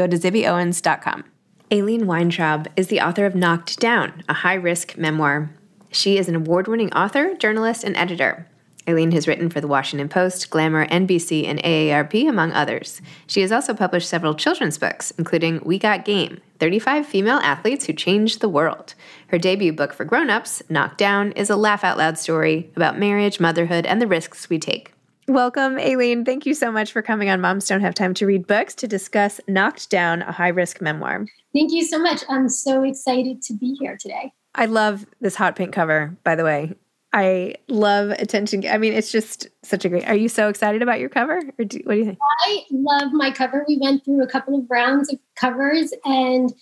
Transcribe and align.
go 0.00 0.06
to 0.06 0.16
zibbyowens.com. 0.16 1.24
Aileen 1.72 2.06
Weintraub 2.06 2.68
is 2.74 2.88
the 2.88 3.00
author 3.00 3.26
of 3.26 3.34
Knocked 3.34 3.78
Down, 3.78 4.24
a 4.28 4.34
high 4.34 4.54
risk 4.54 4.96
memoir. 4.96 5.50
She 5.90 6.16
is 6.16 6.28
an 6.28 6.34
award 6.34 6.68
winning 6.68 6.92
author, 6.92 7.34
journalist, 7.34 7.84
and 7.84 7.96
editor. 7.96 8.46
Aileen 8.88 9.12
has 9.12 9.28
written 9.28 9.50
for 9.50 9.60
The 9.60 9.68
Washington 9.68 10.08
Post, 10.08 10.48
Glamour, 10.48 10.86
NBC, 10.86 11.46
and 11.46 11.62
AARP, 11.62 12.26
among 12.26 12.52
others. 12.52 13.02
She 13.26 13.42
has 13.42 13.52
also 13.52 13.74
published 13.74 14.08
several 14.08 14.34
children's 14.34 14.78
books, 14.78 15.12
including 15.18 15.60
We 15.64 15.78
Got 15.78 16.06
Game 16.06 16.40
35 16.60 17.06
Female 17.06 17.38
Athletes 17.38 17.84
Who 17.84 17.92
Changed 17.92 18.40
the 18.40 18.48
World. 18.48 18.94
Her 19.28 19.38
debut 19.38 19.72
book 19.72 19.92
for 19.92 20.06
grown 20.06 20.30
ups, 20.30 20.62
Knocked 20.70 20.96
Down, 20.96 21.32
is 21.32 21.50
a 21.50 21.56
laugh 21.56 21.84
out 21.84 21.98
loud 21.98 22.18
story 22.18 22.70
about 22.74 22.98
marriage, 22.98 23.38
motherhood, 23.38 23.84
and 23.84 24.00
the 24.00 24.06
risks 24.06 24.48
we 24.48 24.58
take. 24.58 24.94
Welcome, 25.30 25.78
Aileen. 25.78 26.24
Thank 26.24 26.44
you 26.44 26.54
so 26.54 26.72
much 26.72 26.90
for 26.90 27.02
coming 27.02 27.30
on 27.30 27.40
Moms 27.40 27.68
Don't 27.68 27.82
Have 27.82 27.94
Time 27.94 28.14
to 28.14 28.26
Read 28.26 28.48
Books 28.48 28.74
to 28.74 28.88
discuss 28.88 29.40
Knocked 29.46 29.88
Down, 29.88 30.22
a 30.22 30.32
high 30.32 30.48
risk 30.48 30.80
memoir. 30.80 31.24
Thank 31.54 31.70
you 31.70 31.84
so 31.84 32.00
much. 32.00 32.24
I'm 32.28 32.48
so 32.48 32.82
excited 32.82 33.40
to 33.42 33.54
be 33.54 33.76
here 33.78 33.96
today. 33.96 34.32
I 34.56 34.66
love 34.66 35.06
this 35.20 35.36
hot 35.36 35.54
pink 35.54 35.72
cover, 35.72 36.16
by 36.24 36.34
the 36.34 36.42
way. 36.42 36.74
I 37.12 37.54
love 37.68 38.10
attention. 38.10 38.66
I 38.66 38.76
mean, 38.78 38.92
it's 38.92 39.12
just 39.12 39.46
such 39.62 39.84
a 39.84 39.88
great. 39.88 40.08
Are 40.08 40.16
you 40.16 40.28
so 40.28 40.48
excited 40.48 40.82
about 40.82 40.98
your 40.98 41.08
cover, 41.08 41.40
or 41.60 41.64
do, 41.64 41.80
what 41.84 41.92
do 41.92 41.98
you 42.00 42.04
think? 42.06 42.18
I 42.44 42.64
love 42.72 43.12
my 43.12 43.30
cover. 43.30 43.64
We 43.68 43.78
went 43.80 44.04
through 44.04 44.24
a 44.24 44.28
couple 44.28 44.58
of 44.58 44.64
rounds 44.68 45.12
of 45.12 45.20
covers, 45.36 45.94
and 46.04 46.52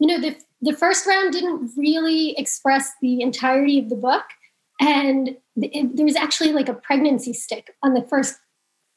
you 0.00 0.06
know, 0.06 0.20
the 0.20 0.36
the 0.60 0.76
first 0.76 1.06
round 1.06 1.32
didn't 1.32 1.70
really 1.78 2.34
express 2.36 2.92
the 3.00 3.22
entirety 3.22 3.78
of 3.78 3.88
the 3.88 3.96
book, 3.96 4.24
and 4.80 5.36
it, 5.56 5.96
there 5.96 6.04
was 6.04 6.16
actually 6.16 6.52
like 6.52 6.68
a 6.68 6.74
pregnancy 6.74 7.32
stick 7.32 7.74
on 7.82 7.94
the 7.94 8.02
first 8.02 8.38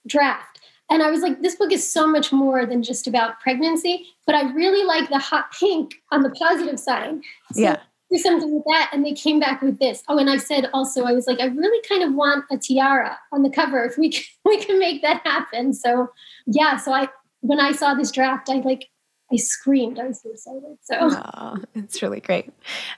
draft. 0.07 0.59
And 0.89 1.01
I 1.01 1.09
was 1.09 1.21
like, 1.21 1.41
this 1.41 1.55
book 1.55 1.71
is 1.71 1.89
so 1.89 2.05
much 2.05 2.33
more 2.33 2.65
than 2.65 2.83
just 2.83 3.07
about 3.07 3.39
pregnancy, 3.39 4.07
but 4.25 4.35
I 4.35 4.51
really 4.51 4.83
like 4.83 5.09
the 5.09 5.19
hot 5.19 5.51
pink 5.57 5.93
on 6.11 6.21
the 6.21 6.31
positive 6.31 6.79
sign 6.79 7.23
So 7.53 7.61
yeah 7.61 7.77
do 8.11 8.17
something 8.17 8.53
with 8.53 8.63
that. 8.65 8.89
And 8.93 9.05
they 9.05 9.13
came 9.13 9.39
back 9.39 9.61
with 9.61 9.79
this. 9.79 10.03
Oh, 10.07 10.17
and 10.17 10.29
I 10.29 10.37
said 10.37 10.69
also, 10.73 11.05
I 11.05 11.13
was 11.13 11.27
like, 11.27 11.39
I 11.39 11.45
really 11.45 11.81
kind 11.87 12.03
of 12.03 12.13
want 12.13 12.45
a 12.51 12.57
tiara 12.57 13.17
on 13.31 13.41
the 13.41 13.49
cover 13.49 13.83
if 13.85 13.97
we 13.97 14.11
can, 14.11 14.23
we 14.45 14.63
can 14.63 14.77
make 14.77 15.01
that 15.01 15.21
happen. 15.25 15.73
So 15.73 16.09
yeah, 16.45 16.77
so 16.77 16.93
I 16.93 17.07
when 17.39 17.59
I 17.59 17.71
saw 17.71 17.95
this 17.95 18.11
draft, 18.11 18.49
I 18.49 18.55
like 18.57 18.89
I 19.31 19.37
screamed. 19.37 19.99
I 19.99 20.07
was 20.07 20.21
so 20.21 20.31
excited. 20.31 20.77
So 20.81 20.95
oh, 21.01 21.57
it's 21.75 22.01
really 22.01 22.19
great. 22.19 22.51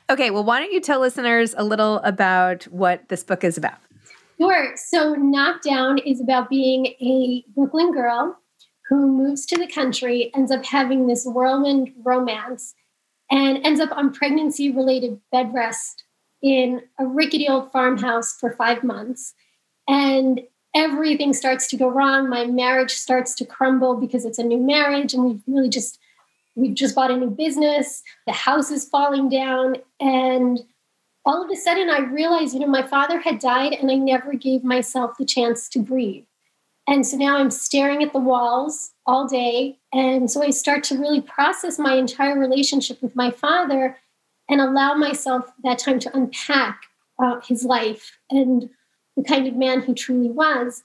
Okay, 0.10 0.32
well, 0.32 0.44
why 0.44 0.60
don't 0.60 0.72
you 0.72 0.82
tell 0.82 1.00
listeners 1.00 1.54
a 1.58 1.64
little 1.64 1.98
about 1.98 2.64
what 2.66 3.08
this 3.10 3.24
book 3.24 3.44
is 3.44 3.58
about? 3.58 3.78
Sure. 4.40 4.74
So 4.76 5.14
Knockdown 5.14 6.00
is 6.00 6.20
about 6.20 6.50
being 6.50 6.88
a 6.88 7.44
Brooklyn 7.56 7.92
girl 7.92 8.38
who 8.90 9.08
moves 9.08 9.46
to 9.48 9.58
the 9.58 9.68
country, 9.68 10.32
ends 10.36 10.52
up 10.52 10.66
having 10.66 11.08
this 11.08 11.26
whirlwind 11.26 11.92
romance 12.04 12.74
and 13.32 13.66
ends 13.66 13.80
up 13.80 13.92
on 13.92 14.12
pregnancy 14.12 14.72
related 14.72 15.20
bed 15.32 15.54
rest 15.54 16.04
in 16.42 16.82
a 17.00 17.06
rickety 17.06 17.48
old 17.48 17.72
farmhouse 17.72 18.34
for 18.34 18.52
five 18.52 18.84
months. 18.84 19.34
And 19.88 20.42
everything 20.76 21.34
starts 21.34 21.68
to 21.68 21.78
go 21.78 21.88
wrong. 21.88 22.30
My 22.30 22.46
marriage 22.46 22.92
starts 22.92 23.34
to 23.36 23.46
crumble 23.46 23.96
because 23.96 24.26
it's 24.26 24.40
a 24.40 24.44
new 24.44 24.60
marriage, 24.60 25.14
and 25.14 25.24
we've 25.24 25.42
really 25.48 25.70
just 25.70 26.00
we've 26.56 26.76
just 26.76 26.96
bought 26.96 27.12
a 27.12 27.18
new 27.18 27.30
business. 27.30 28.04
The 28.28 28.34
house 28.34 28.72
is 28.72 28.88
falling 28.88 29.30
down, 29.30 29.78
and 30.00 30.60
all 31.26 31.44
of 31.44 31.50
a 31.50 31.56
sudden, 31.56 31.90
I 31.90 32.00
realized, 32.00 32.54
you 32.54 32.60
know, 32.60 32.68
my 32.68 32.86
father 32.86 33.20
had 33.20 33.40
died, 33.40 33.74
and 33.74 33.90
I 33.90 33.96
never 33.96 34.34
gave 34.34 34.64
myself 34.64 35.18
the 35.18 35.26
chance 35.26 35.70
to 35.70 35.80
grieve. 35.80 36.26
And 36.88 37.08
so 37.08 37.16
now 37.18 37.38
I'm 37.38 37.52
staring 37.52 38.04
at 38.04 38.12
the 38.12 38.20
walls 38.20 38.92
all 39.06 39.28
day. 39.28 39.78
And 39.94 40.30
so 40.30 40.44
I 40.44 40.50
start 40.50 40.84
to 40.86 40.98
really 40.98 41.22
process 41.22 41.80
my 41.80 41.96
entire 41.96 42.38
relationship 42.38 43.02
with 43.02 43.16
my 43.16 43.32
father 43.32 43.98
and 44.50 44.60
allow 44.60 44.94
myself 44.94 45.46
that 45.64 45.80
time 45.80 46.00
to 46.00 46.16
unpack 46.16 46.84
uh, 47.20 47.40
his 47.42 47.64
life 47.64 48.18
and 48.30 48.70
the 49.16 49.24
kind 49.24 49.48
of 49.48 49.56
man 49.56 49.82
he 49.82 49.94
truly 49.94 50.30
was. 50.30 50.84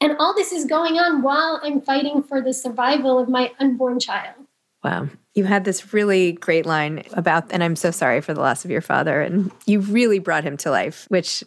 And 0.00 0.16
all 0.18 0.34
this 0.34 0.52
is 0.52 0.64
going 0.64 0.98
on 0.98 1.22
while 1.22 1.60
I'm 1.62 1.80
fighting 1.80 2.22
for 2.22 2.40
the 2.40 2.52
survival 2.52 3.18
of 3.18 3.28
my 3.28 3.52
unborn 3.58 4.00
child. 4.00 4.43
Wow. 4.84 5.08
You 5.34 5.44
had 5.44 5.64
this 5.64 5.92
really 5.92 6.32
great 6.32 6.66
line 6.66 7.02
about, 7.14 7.50
and 7.50 7.64
I'm 7.64 7.74
so 7.74 7.90
sorry 7.90 8.20
for 8.20 8.34
the 8.34 8.40
loss 8.40 8.64
of 8.64 8.70
your 8.70 8.82
father. 8.82 9.20
And 9.20 9.50
you 9.66 9.80
really 9.80 10.18
brought 10.18 10.44
him 10.44 10.56
to 10.58 10.70
life, 10.70 11.06
which 11.08 11.42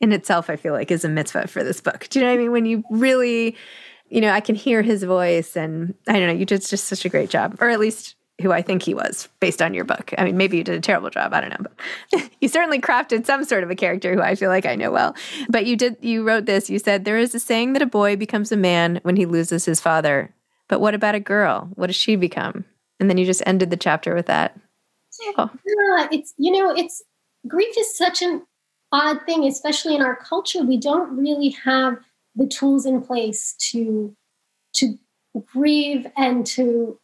in 0.00 0.12
itself, 0.12 0.48
I 0.48 0.56
feel 0.56 0.72
like 0.72 0.90
is 0.90 1.04
a 1.04 1.08
mitzvah 1.08 1.48
for 1.48 1.64
this 1.64 1.80
book. 1.80 2.06
Do 2.08 2.18
you 2.18 2.24
know 2.24 2.30
what 2.30 2.38
I 2.38 2.42
mean? 2.42 2.52
When 2.52 2.66
you 2.66 2.84
really, 2.90 3.56
you 4.08 4.20
know, 4.20 4.30
I 4.30 4.40
can 4.40 4.54
hear 4.54 4.82
his 4.82 5.02
voice 5.02 5.56
and 5.56 5.94
I 6.06 6.12
don't 6.12 6.28
know, 6.28 6.34
you 6.34 6.46
did 6.46 6.64
just 6.64 6.84
such 6.84 7.04
a 7.04 7.08
great 7.08 7.28
job, 7.28 7.58
or 7.60 7.68
at 7.68 7.80
least 7.80 8.14
who 8.40 8.52
I 8.52 8.60
think 8.60 8.82
he 8.82 8.92
was 8.92 9.28
based 9.40 9.62
on 9.62 9.72
your 9.72 9.84
book. 9.84 10.12
I 10.18 10.24
mean, 10.24 10.36
maybe 10.36 10.58
you 10.58 10.64
did 10.64 10.76
a 10.76 10.80
terrible 10.80 11.08
job. 11.08 11.32
I 11.32 11.40
don't 11.40 11.50
know, 11.50 11.68
but 12.12 12.30
you 12.40 12.48
certainly 12.48 12.80
crafted 12.80 13.24
some 13.24 13.44
sort 13.44 13.64
of 13.64 13.70
a 13.70 13.74
character 13.74 14.14
who 14.14 14.20
I 14.20 14.34
feel 14.34 14.50
like 14.50 14.66
I 14.66 14.76
know 14.76 14.90
well. 14.90 15.16
But 15.48 15.66
you 15.66 15.74
did, 15.76 15.96
you 16.02 16.22
wrote 16.22 16.44
this. 16.44 16.68
You 16.68 16.78
said, 16.78 17.04
There 17.04 17.16
is 17.16 17.34
a 17.34 17.40
saying 17.40 17.72
that 17.72 17.82
a 17.82 17.86
boy 17.86 18.16
becomes 18.16 18.52
a 18.52 18.56
man 18.56 19.00
when 19.02 19.16
he 19.16 19.24
loses 19.24 19.64
his 19.64 19.80
father. 19.80 20.34
But 20.68 20.80
what 20.80 20.94
about 20.94 21.14
a 21.14 21.20
girl? 21.20 21.70
What 21.74 21.86
does 21.86 21.96
she 21.96 22.16
become? 22.16 22.66
And 23.00 23.10
then 23.10 23.18
you 23.18 23.26
just 23.26 23.42
ended 23.46 23.70
the 23.70 23.76
chapter 23.76 24.14
with 24.14 24.26
that. 24.26 24.58
Oh. 25.38 25.50
Yeah, 25.64 26.08
it's, 26.12 26.34
you 26.36 26.50
know, 26.50 26.74
it's 26.74 27.02
grief 27.46 27.74
is 27.78 27.96
such 27.96 28.22
an 28.22 28.42
odd 28.92 29.24
thing, 29.26 29.44
especially 29.44 29.94
in 29.94 30.02
our 30.02 30.16
culture. 30.16 30.62
We 30.62 30.76
don't 30.76 31.16
really 31.16 31.50
have 31.64 31.98
the 32.34 32.46
tools 32.46 32.86
in 32.86 33.02
place 33.02 33.54
to 33.70 34.14
to 34.74 34.98
grieve 35.52 36.06
and 36.16 36.46
to 36.46 36.98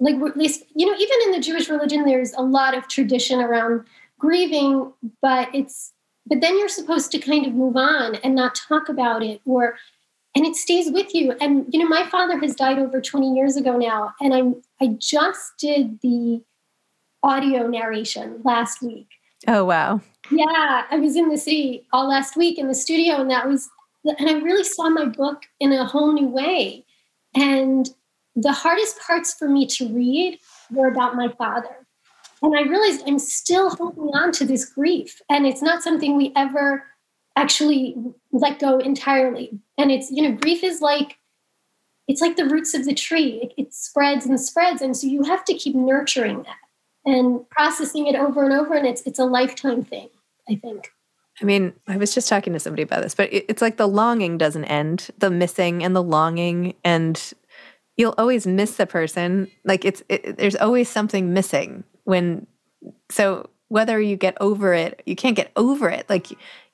like 0.00 0.14
at 0.14 0.36
least 0.36 0.64
you 0.74 0.86
know 0.86 0.96
even 0.96 1.18
in 1.26 1.32
the 1.32 1.40
Jewish 1.40 1.68
religion, 1.68 2.04
there's 2.04 2.32
a 2.34 2.42
lot 2.42 2.76
of 2.76 2.88
tradition 2.88 3.40
around 3.40 3.84
grieving, 4.18 4.92
but 5.20 5.48
it's 5.54 5.92
but 6.26 6.40
then 6.40 6.58
you're 6.58 6.68
supposed 6.68 7.10
to 7.12 7.18
kind 7.18 7.46
of 7.46 7.54
move 7.54 7.76
on 7.76 8.16
and 8.16 8.34
not 8.34 8.54
talk 8.54 8.88
about 8.88 9.22
it 9.22 9.40
or 9.44 9.76
and 10.38 10.46
it 10.46 10.56
stays 10.56 10.90
with 10.90 11.14
you 11.14 11.32
and 11.40 11.66
you 11.70 11.78
know 11.78 11.88
my 11.88 12.06
father 12.06 12.38
has 12.38 12.54
died 12.54 12.78
over 12.78 13.00
20 13.00 13.34
years 13.34 13.56
ago 13.56 13.76
now 13.76 14.14
and 14.20 14.32
i'm 14.32 14.62
i 14.80 14.86
just 14.98 15.52
did 15.58 16.00
the 16.00 16.42
audio 17.22 17.66
narration 17.66 18.40
last 18.44 18.80
week 18.80 19.08
oh 19.46 19.64
wow 19.64 20.00
yeah, 20.30 20.84
I 20.90 20.96
was 20.96 21.16
in 21.16 21.28
the 21.28 21.38
city 21.38 21.86
all 21.92 22.08
last 22.08 22.36
week 22.36 22.58
in 22.58 22.68
the 22.68 22.74
studio, 22.74 23.20
and 23.20 23.30
that 23.30 23.48
was, 23.48 23.68
and 24.04 24.28
I 24.28 24.34
really 24.34 24.64
saw 24.64 24.88
my 24.88 25.06
book 25.06 25.44
in 25.60 25.72
a 25.72 25.84
whole 25.84 26.12
new 26.12 26.28
way. 26.28 26.84
And 27.34 27.88
the 28.36 28.52
hardest 28.52 28.98
parts 29.00 29.34
for 29.34 29.48
me 29.48 29.66
to 29.66 29.88
read 29.88 30.38
were 30.70 30.88
about 30.88 31.16
my 31.16 31.28
father. 31.28 31.86
And 32.42 32.56
I 32.56 32.62
realized 32.62 33.02
I'm 33.06 33.18
still 33.18 33.70
holding 33.70 34.14
on 34.14 34.32
to 34.32 34.44
this 34.44 34.64
grief, 34.66 35.20
and 35.28 35.46
it's 35.46 35.62
not 35.62 35.82
something 35.82 36.16
we 36.16 36.32
ever 36.36 36.84
actually 37.38 37.96
let 38.32 38.58
go 38.58 38.78
entirely. 38.78 39.60
And 39.76 39.90
it's, 39.90 40.10
you 40.10 40.22
know, 40.22 40.32
grief 40.32 40.64
is 40.64 40.80
like, 40.80 41.16
it's 42.08 42.20
like 42.20 42.36
the 42.36 42.46
roots 42.46 42.74
of 42.74 42.84
the 42.84 42.94
tree. 42.94 43.40
It, 43.42 43.52
it 43.56 43.74
spreads 43.74 44.26
and 44.26 44.40
spreads. 44.40 44.82
And 44.82 44.96
so 44.96 45.06
you 45.06 45.22
have 45.22 45.44
to 45.44 45.54
keep 45.54 45.74
nurturing 45.74 46.42
that 46.42 46.56
and 47.04 47.48
processing 47.50 48.06
it 48.06 48.16
over 48.16 48.44
and 48.44 48.52
over. 48.52 48.74
And 48.74 48.86
it's, 48.86 49.02
it's 49.02 49.18
a 49.18 49.24
lifetime 49.24 49.84
thing. 49.84 50.08
I 50.50 50.56
think. 50.56 50.90
I 51.40 51.44
mean, 51.44 51.74
I 51.86 51.98
was 51.98 52.14
just 52.14 52.28
talking 52.28 52.54
to 52.54 52.58
somebody 52.58 52.82
about 52.82 53.02
this, 53.02 53.14
but 53.14 53.28
it's 53.30 53.62
like 53.62 53.76
the 53.76 53.86
longing 53.86 54.38
doesn't 54.38 54.64
end, 54.64 55.10
the 55.18 55.30
missing 55.30 55.84
and 55.84 55.94
the 55.94 56.02
longing, 56.02 56.74
and 56.84 57.32
you'll 57.96 58.14
always 58.16 58.46
miss 58.46 58.76
the 58.76 58.86
person. 58.86 59.48
Like 59.64 59.84
it's, 59.84 60.02
it, 60.08 60.38
there's 60.38 60.56
always 60.56 60.88
something 60.88 61.34
missing 61.34 61.84
when, 62.04 62.46
so 63.10 63.50
whether 63.68 64.00
you 64.00 64.16
get 64.16 64.36
over 64.40 64.72
it, 64.72 65.02
you 65.04 65.14
can't 65.14 65.36
get 65.36 65.52
over 65.54 65.90
it. 65.90 66.08
Like 66.08 66.28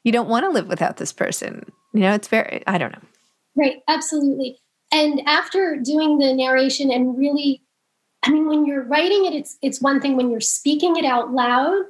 you 0.04 0.12
don't 0.12 0.28
want 0.28 0.44
to 0.44 0.50
live 0.50 0.68
without 0.68 0.98
this 0.98 1.12
person. 1.12 1.64
You 1.92 2.00
know, 2.00 2.14
it's 2.14 2.28
very, 2.28 2.62
I 2.66 2.78
don't 2.78 2.92
know. 2.92 3.08
Right. 3.56 3.82
Absolutely. 3.88 4.58
And 4.92 5.22
after 5.26 5.76
doing 5.76 6.18
the 6.18 6.32
narration 6.32 6.90
and 6.92 7.18
really, 7.18 7.62
I 8.22 8.30
mean, 8.30 8.46
when 8.46 8.64
you're 8.66 8.84
writing 8.84 9.24
it, 9.24 9.34
it's, 9.34 9.56
it's 9.62 9.80
one 9.80 10.00
thing 10.00 10.16
when 10.16 10.30
you're 10.30 10.40
speaking 10.40 10.96
it 10.96 11.04
out 11.04 11.32
loud 11.32 11.84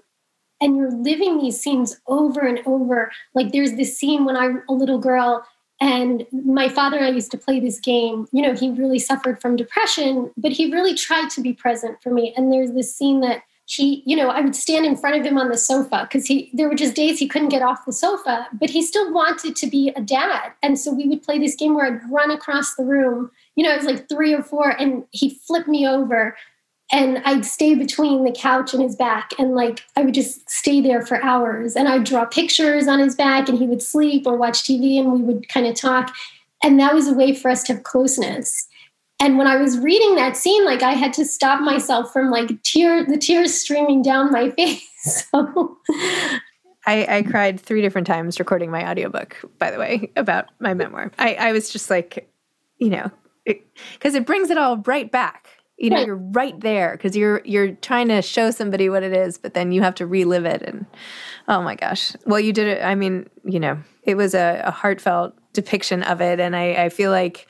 and 0.60 0.76
you're 0.76 0.90
living 0.90 1.38
these 1.38 1.60
scenes 1.60 2.00
over 2.06 2.40
and 2.40 2.60
over. 2.66 3.12
Like 3.34 3.52
there's 3.52 3.74
this 3.74 3.98
scene 3.98 4.24
when 4.24 4.36
I'm 4.36 4.62
a 4.68 4.72
little 4.72 4.98
girl 4.98 5.44
and 5.80 6.26
my 6.32 6.68
father 6.68 6.96
and 6.96 7.06
I 7.06 7.10
used 7.10 7.30
to 7.32 7.38
play 7.38 7.60
this 7.60 7.80
game. 7.80 8.26
You 8.32 8.42
know, 8.42 8.54
he 8.54 8.70
really 8.70 8.98
suffered 8.98 9.40
from 9.40 9.56
depression, 9.56 10.32
but 10.36 10.52
he 10.52 10.72
really 10.72 10.94
tried 10.94 11.30
to 11.30 11.40
be 11.40 11.52
present 11.52 12.02
for 12.02 12.10
me. 12.10 12.32
And 12.36 12.52
there's 12.52 12.72
this 12.72 12.94
scene 12.96 13.20
that 13.20 13.42
he, 13.66 14.02
you 14.04 14.14
know, 14.14 14.28
I 14.28 14.40
would 14.40 14.54
stand 14.54 14.84
in 14.84 14.96
front 14.96 15.16
of 15.16 15.24
him 15.24 15.38
on 15.38 15.48
the 15.48 15.56
sofa 15.56 16.06
because 16.08 16.26
he 16.26 16.50
there 16.52 16.68
were 16.68 16.74
just 16.74 16.94
days 16.94 17.18
he 17.18 17.26
couldn't 17.26 17.48
get 17.48 17.62
off 17.62 17.86
the 17.86 17.92
sofa, 17.92 18.46
but 18.52 18.70
he 18.70 18.82
still 18.82 19.12
wanted 19.12 19.56
to 19.56 19.66
be 19.66 19.90
a 19.96 20.02
dad. 20.02 20.52
And 20.62 20.78
so 20.78 20.92
we 20.92 21.08
would 21.08 21.22
play 21.22 21.38
this 21.38 21.54
game 21.54 21.74
where 21.74 21.86
I'd 21.86 22.10
run 22.10 22.30
across 22.30 22.74
the 22.74 22.84
room. 22.84 23.30
You 23.56 23.64
know, 23.64 23.72
it 23.72 23.78
was 23.78 23.86
like 23.86 24.08
three 24.08 24.34
or 24.34 24.42
four, 24.42 24.70
and 24.70 25.04
he'd 25.12 25.38
flip 25.46 25.66
me 25.66 25.86
over 25.86 26.36
and 26.92 27.18
I'd 27.24 27.46
stay 27.46 27.74
between 27.74 28.24
the 28.24 28.32
couch 28.32 28.74
and 28.74 28.82
his 28.82 28.94
back 28.94 29.30
and 29.38 29.54
like 29.54 29.82
I 29.96 30.02
would 30.02 30.14
just 30.14 30.48
stay 30.48 30.80
there 30.80 31.04
for 31.04 31.22
hours 31.22 31.76
and 31.76 31.88
I'd 31.88 32.04
draw 32.04 32.24
pictures 32.26 32.86
on 32.86 32.98
his 32.98 33.14
back 33.14 33.48
and 33.48 33.58
he 33.58 33.66
would 33.66 33.82
sleep 33.82 34.26
or 34.26 34.36
watch 34.36 34.62
TV 34.62 34.98
and 34.98 35.12
we 35.12 35.22
would 35.22 35.48
kind 35.48 35.66
of 35.66 35.74
talk 35.74 36.14
and 36.62 36.78
that 36.78 36.94
was 36.94 37.08
a 37.08 37.14
way 37.14 37.34
for 37.34 37.50
us 37.50 37.62
to 37.64 37.74
have 37.74 37.82
closeness 37.82 38.68
and 39.20 39.38
when 39.38 39.46
I 39.46 39.56
was 39.56 39.78
reading 39.78 40.16
that 40.16 40.36
scene 40.36 40.64
like 40.64 40.82
I 40.82 40.92
had 40.92 41.12
to 41.14 41.24
stop 41.24 41.60
myself 41.60 42.12
from 42.12 42.30
like 42.30 42.62
tear 42.62 43.04
the 43.04 43.18
tears 43.18 43.54
streaming 43.54 44.02
down 44.02 44.32
my 44.32 44.50
face. 44.56 44.86
So 45.04 45.78
I, 46.86 47.18
I 47.18 47.22
cried 47.22 47.60
three 47.60 47.82
different 47.82 48.06
times 48.06 48.38
recording 48.38 48.70
my 48.70 48.88
audiobook 48.88 49.36
by 49.58 49.70
the 49.70 49.78
way 49.78 50.10
about 50.16 50.46
my 50.60 50.74
memoir. 50.74 51.10
I, 51.18 51.34
I 51.34 51.52
was 51.52 51.70
just 51.70 51.90
like 51.90 52.30
you 52.78 52.90
know 52.90 53.10
because 53.44 54.14
it, 54.14 54.22
it 54.22 54.26
brings 54.26 54.50
it 54.50 54.58
all 54.58 54.78
right 54.78 55.10
back. 55.10 55.48
You 55.76 55.90
know 55.90 56.04
you're 56.04 56.16
right 56.16 56.58
there 56.60 56.92
because 56.92 57.16
you're 57.16 57.42
you're 57.44 57.72
trying 57.72 58.08
to 58.08 58.22
show 58.22 58.50
somebody 58.50 58.88
what 58.88 59.02
it 59.02 59.12
is 59.12 59.38
but 59.38 59.54
then 59.54 59.72
you 59.72 59.82
have 59.82 59.96
to 59.96 60.06
relive 60.06 60.44
it 60.44 60.62
and 60.62 60.86
oh 61.48 61.62
my 61.62 61.74
gosh. 61.74 62.14
Well 62.26 62.38
you 62.38 62.52
did 62.52 62.68
it 62.68 62.82
i 62.84 62.94
mean 62.94 63.28
you 63.44 63.58
know 63.58 63.78
it 64.04 64.16
was 64.16 64.34
a, 64.34 64.62
a 64.64 64.70
heartfelt 64.70 65.34
depiction 65.52 66.02
of 66.02 66.20
it 66.20 66.40
and 66.40 66.54
I, 66.54 66.84
I, 66.84 66.88
feel 66.90 67.10
like 67.10 67.46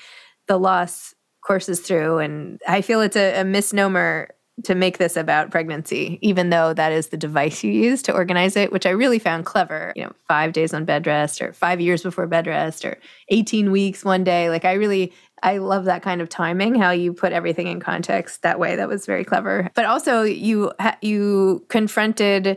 the 0.46 0.58
loss 0.58 1.13
courses 1.44 1.80
through 1.80 2.18
and 2.18 2.60
i 2.66 2.80
feel 2.80 3.00
it's 3.00 3.16
a, 3.16 3.40
a 3.40 3.44
misnomer 3.44 4.28
to 4.62 4.74
make 4.74 4.98
this 4.98 5.16
about 5.16 5.50
pregnancy, 5.50 6.18
even 6.22 6.50
though 6.50 6.72
that 6.74 6.92
is 6.92 7.08
the 7.08 7.16
device 7.16 7.64
you 7.64 7.72
use 7.72 8.02
to 8.02 8.14
organize 8.14 8.56
it, 8.56 8.70
which 8.70 8.86
I 8.86 8.90
really 8.90 9.18
found 9.18 9.44
clever. 9.44 9.92
You 9.96 10.04
know, 10.04 10.12
five 10.28 10.52
days 10.52 10.72
on 10.72 10.84
bed 10.84 11.06
rest 11.06 11.42
or 11.42 11.52
five 11.52 11.80
years 11.80 12.02
before 12.02 12.26
bed 12.28 12.46
rest 12.46 12.84
or 12.84 12.98
18 13.30 13.72
weeks 13.72 14.04
one 14.04 14.22
day. 14.22 14.50
Like 14.50 14.64
I 14.64 14.74
really 14.74 15.12
I 15.42 15.58
love 15.58 15.86
that 15.86 16.02
kind 16.02 16.20
of 16.20 16.28
timing, 16.28 16.76
how 16.76 16.92
you 16.92 17.12
put 17.12 17.32
everything 17.32 17.66
in 17.66 17.80
context 17.80 18.42
that 18.42 18.60
way. 18.60 18.76
That 18.76 18.88
was 18.88 19.06
very 19.06 19.24
clever. 19.24 19.70
But 19.74 19.86
also 19.86 20.22
you 20.22 20.72
you 21.02 21.66
confronted 21.68 22.56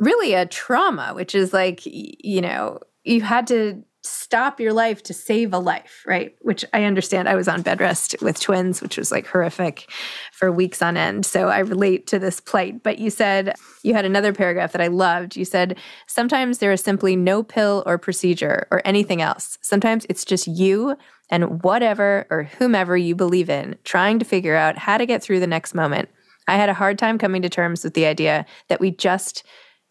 really 0.00 0.34
a 0.34 0.44
trauma, 0.44 1.12
which 1.14 1.34
is 1.34 1.52
like 1.52 1.82
you 1.84 2.40
know, 2.40 2.80
you 3.04 3.20
had 3.20 3.46
to 3.46 3.84
stop 4.08 4.60
your 4.60 4.72
life 4.72 5.02
to 5.04 5.14
save 5.14 5.52
a 5.52 5.58
life, 5.58 6.02
right? 6.06 6.34
Which 6.40 6.64
I 6.72 6.84
understand. 6.84 7.28
I 7.28 7.34
was 7.34 7.48
on 7.48 7.62
bed 7.62 7.80
rest 7.80 8.16
with 8.20 8.40
twins, 8.40 8.80
which 8.80 8.96
was 8.96 9.12
like 9.12 9.26
horrific 9.26 9.90
for 10.32 10.50
weeks 10.50 10.82
on 10.82 10.96
end. 10.96 11.26
So 11.26 11.48
I 11.48 11.60
relate 11.60 12.06
to 12.08 12.18
this 12.18 12.40
plight. 12.40 12.82
But 12.82 12.98
you 12.98 13.10
said 13.10 13.54
you 13.82 13.94
had 13.94 14.04
another 14.04 14.32
paragraph 14.32 14.72
that 14.72 14.80
I 14.80 14.88
loved. 14.88 15.36
You 15.36 15.44
said, 15.44 15.78
sometimes 16.06 16.58
there 16.58 16.72
is 16.72 16.80
simply 16.80 17.16
no 17.16 17.42
pill 17.42 17.82
or 17.86 17.98
procedure 17.98 18.66
or 18.70 18.82
anything 18.84 19.22
else. 19.22 19.58
Sometimes 19.62 20.06
it's 20.08 20.24
just 20.24 20.46
you 20.46 20.96
and 21.30 21.62
whatever 21.62 22.26
or 22.30 22.44
whomever 22.44 22.96
you 22.96 23.14
believe 23.14 23.50
in 23.50 23.76
trying 23.84 24.18
to 24.18 24.24
figure 24.24 24.56
out 24.56 24.78
how 24.78 24.98
to 24.98 25.06
get 25.06 25.22
through 25.22 25.40
the 25.40 25.46
next 25.46 25.74
moment. 25.74 26.08
I 26.46 26.56
had 26.56 26.70
a 26.70 26.74
hard 26.74 26.98
time 26.98 27.18
coming 27.18 27.42
to 27.42 27.48
terms 27.50 27.84
with 27.84 27.94
the 27.94 28.06
idea 28.06 28.46
that 28.68 28.80
we 28.80 28.90
just 28.90 29.44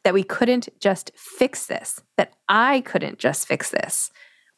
that 0.08 0.14
we 0.14 0.24
couldn't 0.24 0.70
just 0.80 1.12
fix 1.18 1.66
this, 1.66 2.00
that 2.16 2.32
I 2.48 2.80
couldn't 2.80 3.20
just 3.20 3.46
fix 3.46 3.72
this. 3.72 4.10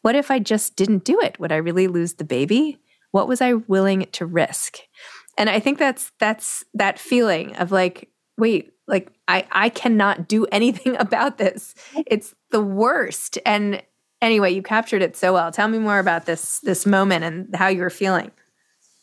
What 0.03 0.13
if 0.13 0.29
I 0.29 0.37
just 0.37 0.75
didn't 0.75 1.03
do 1.03 1.19
it? 1.19 1.39
Would 1.39 1.51
I 1.51 1.55
really 1.55 1.87
lose 1.87 2.13
the 2.13 2.23
baby? 2.23 2.77
What 3.09 3.27
was 3.27 3.41
I 3.41 3.53
willing 3.53 4.05
to 4.11 4.27
risk? 4.27 4.77
And 5.39 5.49
I 5.49 5.59
think 5.59 5.79
that's 5.79 6.11
that's 6.19 6.63
that 6.75 6.99
feeling 6.99 7.55
of 7.55 7.71
like, 7.71 8.09
wait, 8.37 8.73
like 8.87 9.11
I 9.27 9.47
I 9.51 9.69
cannot 9.69 10.27
do 10.27 10.45
anything 10.51 10.95
about 10.97 11.39
this. 11.39 11.73
It's 12.05 12.35
the 12.51 12.61
worst. 12.61 13.39
And 13.43 13.81
anyway, 14.21 14.51
you 14.51 14.61
captured 14.61 15.01
it 15.01 15.17
so 15.17 15.33
well. 15.33 15.51
Tell 15.51 15.67
me 15.67 15.79
more 15.79 15.97
about 15.97 16.27
this 16.27 16.59
this 16.59 16.85
moment 16.85 17.23
and 17.23 17.55
how 17.55 17.69
you 17.69 17.81
were 17.81 17.89
feeling. 17.89 18.29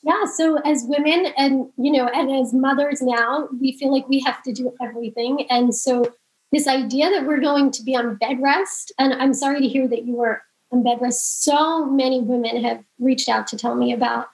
Yeah, 0.04 0.26
so 0.32 0.58
as 0.58 0.84
women 0.86 1.26
and 1.36 1.72
you 1.76 1.90
know, 1.90 2.06
and 2.06 2.30
as 2.30 2.54
mothers 2.54 3.02
now, 3.02 3.48
we 3.60 3.76
feel 3.76 3.92
like 3.92 4.08
we 4.08 4.22
have 4.24 4.44
to 4.44 4.52
do 4.52 4.72
everything. 4.80 5.44
And 5.50 5.74
so 5.74 6.12
this 6.52 6.66
idea 6.66 7.10
that 7.10 7.26
we're 7.26 7.40
going 7.40 7.70
to 7.72 7.82
be 7.82 7.96
on 7.96 8.16
bed 8.16 8.40
rest, 8.40 8.92
and 8.98 9.12
I'm 9.14 9.34
sorry 9.34 9.60
to 9.60 9.68
hear 9.68 9.88
that 9.88 10.04
you 10.04 10.14
were 10.14 10.42
on 10.72 10.82
bed 10.82 10.98
rest. 11.00 11.42
So 11.42 11.86
many 11.86 12.20
women 12.20 12.62
have 12.64 12.82
reached 12.98 13.28
out 13.28 13.46
to 13.48 13.56
tell 13.56 13.74
me 13.74 13.92
about 13.92 14.28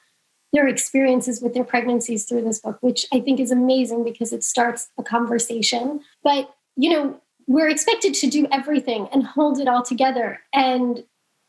their 0.52 0.68
experiences 0.68 1.40
with 1.40 1.54
their 1.54 1.64
pregnancies 1.64 2.24
through 2.24 2.42
this 2.42 2.60
book, 2.60 2.78
which 2.82 3.06
I 3.12 3.20
think 3.20 3.40
is 3.40 3.50
amazing 3.50 4.04
because 4.04 4.32
it 4.32 4.44
starts 4.44 4.88
a 4.98 5.02
conversation. 5.02 6.00
But, 6.22 6.54
you 6.76 6.90
know, 6.90 7.20
we're 7.46 7.70
expected 7.70 8.14
to 8.14 8.28
do 8.28 8.46
everything 8.52 9.08
and 9.12 9.26
hold 9.26 9.58
it 9.58 9.68
all 9.68 9.82
together. 9.82 10.40
And 10.52 11.04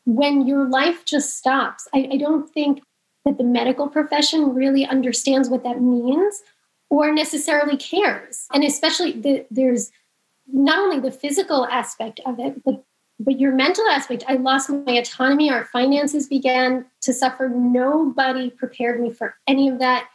when 0.06 0.46
your 0.46 0.68
life 0.68 1.04
just 1.04 1.36
stops, 1.36 1.86
I, 1.94 2.08
I 2.12 2.16
don't 2.16 2.48
think 2.50 2.82
that 3.24 3.38
the 3.38 3.44
medical 3.44 3.88
profession 3.88 4.54
really 4.54 4.86
understands 4.86 5.48
what 5.48 5.64
that 5.64 5.80
means 5.80 6.42
or 6.90 7.12
necessarily 7.12 7.76
cares. 7.76 8.46
And 8.52 8.64
especially 8.64 9.12
the, 9.12 9.46
there's 9.50 9.90
not 10.52 10.78
only 10.78 11.00
the 11.00 11.10
physical 11.10 11.66
aspect 11.66 12.20
of 12.26 12.38
it, 12.38 12.62
but 12.64 12.84
but 13.20 13.38
your 13.38 13.52
mental 13.52 13.86
aspect. 13.88 14.24
I 14.26 14.34
lost 14.34 14.68
my 14.68 14.92
autonomy. 14.92 15.50
Our 15.50 15.64
finances 15.66 16.26
began 16.26 16.84
to 17.02 17.12
suffer. 17.12 17.48
Nobody 17.48 18.50
prepared 18.50 19.00
me 19.00 19.12
for 19.12 19.36
any 19.46 19.68
of 19.68 19.78
that. 19.78 20.08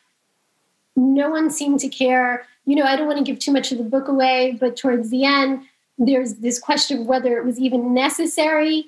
No 0.95 1.29
one 1.29 1.49
seemed 1.49 1.79
to 1.79 1.87
care. 1.87 2.45
You 2.65 2.75
know, 2.75 2.83
I 2.83 2.95
don't 2.95 3.07
want 3.07 3.17
to 3.17 3.23
give 3.23 3.39
too 3.39 3.53
much 3.53 3.71
of 3.71 3.77
the 3.77 3.85
book 3.85 4.09
away, 4.09 4.57
but 4.59 4.75
towards 4.75 5.09
the 5.09 5.23
end, 5.23 5.63
there's 5.97 6.35
this 6.35 6.59
question 6.59 7.01
of 7.01 7.07
whether 7.07 7.37
it 7.37 7.45
was 7.45 7.59
even 7.59 7.93
necessary 7.93 8.85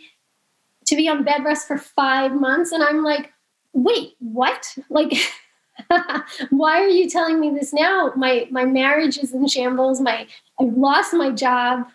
to 0.86 0.95
be 0.95 1.07
on 1.07 1.24
bed 1.24 1.43
rest 1.43 1.67
for 1.67 1.77
five 1.77 2.33
months. 2.33 2.71
And 2.71 2.83
I'm 2.83 3.03
like, 3.03 3.31
wait, 3.74 4.15
what? 4.19 4.75
Like, 4.89 5.13
why 6.49 6.81
are 6.81 6.89
you 6.89 7.09
telling 7.09 7.39
me 7.39 7.49
this 7.49 7.73
now? 7.73 8.11
My 8.15 8.47
my 8.51 8.65
marriage 8.65 9.17
is 9.17 9.33
in 9.33 9.47
shambles. 9.47 10.01
My 10.01 10.27
I've 10.59 10.73
lost 10.73 11.13
my 11.13 11.31
job. 11.31 11.87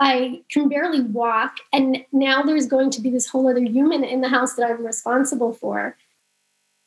I 0.00 0.42
can 0.50 0.68
barely 0.68 1.00
walk. 1.00 1.56
And 1.72 2.04
now 2.12 2.42
there's 2.42 2.66
going 2.66 2.90
to 2.90 3.00
be 3.00 3.10
this 3.10 3.28
whole 3.28 3.48
other 3.48 3.62
human 3.62 4.02
in 4.04 4.20
the 4.20 4.28
house 4.28 4.54
that 4.54 4.68
I'm 4.68 4.84
responsible 4.84 5.52
for. 5.52 5.96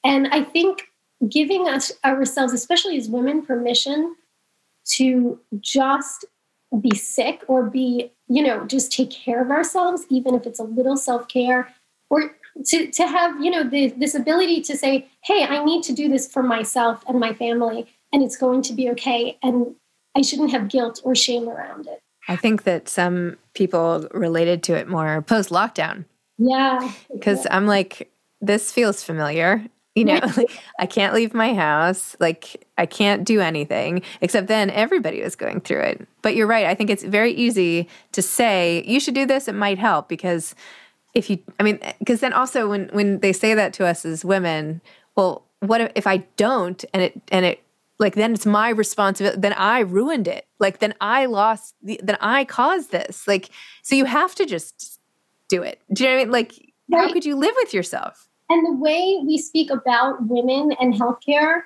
And 0.03 0.27
I 0.27 0.43
think 0.43 0.83
giving 1.27 1.67
us 1.67 1.91
ourselves, 2.05 2.53
especially 2.53 2.97
as 2.97 3.09
women, 3.09 3.45
permission 3.45 4.15
to 4.89 5.39
just 5.59 6.25
be 6.81 6.95
sick 6.95 7.43
or 7.47 7.63
be, 7.63 8.11
you 8.27 8.43
know, 8.43 8.65
just 8.65 8.91
take 8.91 9.09
care 9.09 9.41
of 9.41 9.51
ourselves, 9.51 10.05
even 10.09 10.35
if 10.35 10.45
it's 10.45 10.59
a 10.59 10.63
little 10.63 10.97
self 10.97 11.27
care, 11.27 11.73
or 12.09 12.35
to, 12.65 12.91
to 12.91 13.07
have, 13.07 13.43
you 13.43 13.51
know, 13.51 13.63
the, 13.63 13.87
this 13.89 14.15
ability 14.15 14.61
to 14.61 14.77
say, 14.77 15.07
hey, 15.23 15.43
I 15.43 15.63
need 15.63 15.83
to 15.83 15.93
do 15.93 16.09
this 16.09 16.31
for 16.31 16.43
myself 16.43 17.03
and 17.07 17.19
my 17.19 17.33
family, 17.33 17.87
and 18.11 18.23
it's 18.23 18.37
going 18.37 18.61
to 18.63 18.73
be 18.73 18.89
okay. 18.91 19.37
And 19.41 19.75
I 20.15 20.21
shouldn't 20.21 20.51
have 20.51 20.67
guilt 20.67 21.01
or 21.03 21.15
shame 21.15 21.47
around 21.47 21.87
it. 21.87 21.99
I 22.27 22.35
think 22.35 22.63
that 22.63 22.89
some 22.89 23.37
people 23.53 24.07
related 24.11 24.63
to 24.63 24.75
it 24.75 24.87
more 24.87 25.21
post 25.21 25.49
lockdown. 25.49 26.05
Yeah. 26.37 26.91
Because 27.11 27.45
yeah. 27.45 27.55
I'm 27.55 27.67
like, 27.67 28.11
this 28.41 28.71
feels 28.71 29.03
familiar. 29.03 29.65
You 29.95 30.05
know, 30.05 30.19
like, 30.37 30.51
I 30.79 30.85
can't 30.85 31.15
leave 31.15 31.33
my 31.33 31.55
house. 31.55 32.15
Like, 32.19 32.67
I 32.77 32.85
can't 32.85 33.23
do 33.23 33.39
anything. 33.41 34.03
Except 34.21 34.45
then 34.45 34.69
everybody 34.69 35.23
was 35.23 35.35
going 35.35 35.61
through 35.61 35.79
it. 35.79 36.07
But 36.21 36.35
you're 36.35 36.45
right. 36.45 36.67
I 36.67 36.75
think 36.75 36.91
it's 36.91 37.01
very 37.03 37.31
easy 37.31 37.87
to 38.11 38.21
say, 38.21 38.83
you 38.85 38.99
should 38.99 39.15
do 39.15 39.25
this. 39.25 39.47
It 39.47 39.55
might 39.55 39.79
help 39.79 40.07
because 40.07 40.53
if 41.17 41.31
you, 41.31 41.39
I 41.59 41.63
mean, 41.63 41.79
because 41.97 42.19
then 42.19 42.31
also 42.31 42.69
when, 42.69 42.89
when 42.89 43.19
they 43.21 43.33
say 43.33 43.55
that 43.55 43.73
to 43.73 43.87
us 43.87 44.05
as 44.05 44.23
women, 44.23 44.81
well, 45.15 45.47
what 45.61 45.81
if, 45.81 45.91
if 45.95 46.07
I 46.07 46.17
don't 46.37 46.85
and 46.93 47.01
it, 47.01 47.19
and 47.29 47.43
it 47.43 47.63
like 47.97 48.13
then 48.13 48.35
it's 48.35 48.45
my 48.45 48.69
responsibility 48.69 49.41
then 49.41 49.53
i 49.53 49.79
ruined 49.79 50.27
it. 50.27 50.45
Like 50.59 50.77
then 50.77 50.93
i 51.01 51.25
lost 51.25 51.75
the, 51.81 51.99
then 52.03 52.17
i 52.21 52.45
caused 52.45 52.91
this. 52.91 53.27
Like 53.27 53.49
so 53.81 53.95
you 53.95 54.05
have 54.05 54.35
to 54.35 54.45
just 54.45 54.99
do 55.49 55.63
it. 55.63 55.81
Do 55.91 56.03
you 56.03 56.09
know 56.09 56.15
what 56.15 56.21
i 56.21 56.25
mean? 56.25 56.31
Like 56.31 56.73
right. 56.91 57.07
how 57.07 57.13
could 57.13 57.25
you 57.25 57.35
live 57.35 57.53
with 57.55 57.73
yourself? 57.73 58.29
And 58.51 58.65
the 58.65 58.79
way 58.79 59.19
we 59.25 59.39
speak 59.39 59.71
about 59.71 60.27
women 60.27 60.75
and 60.79 60.93
healthcare 60.93 61.61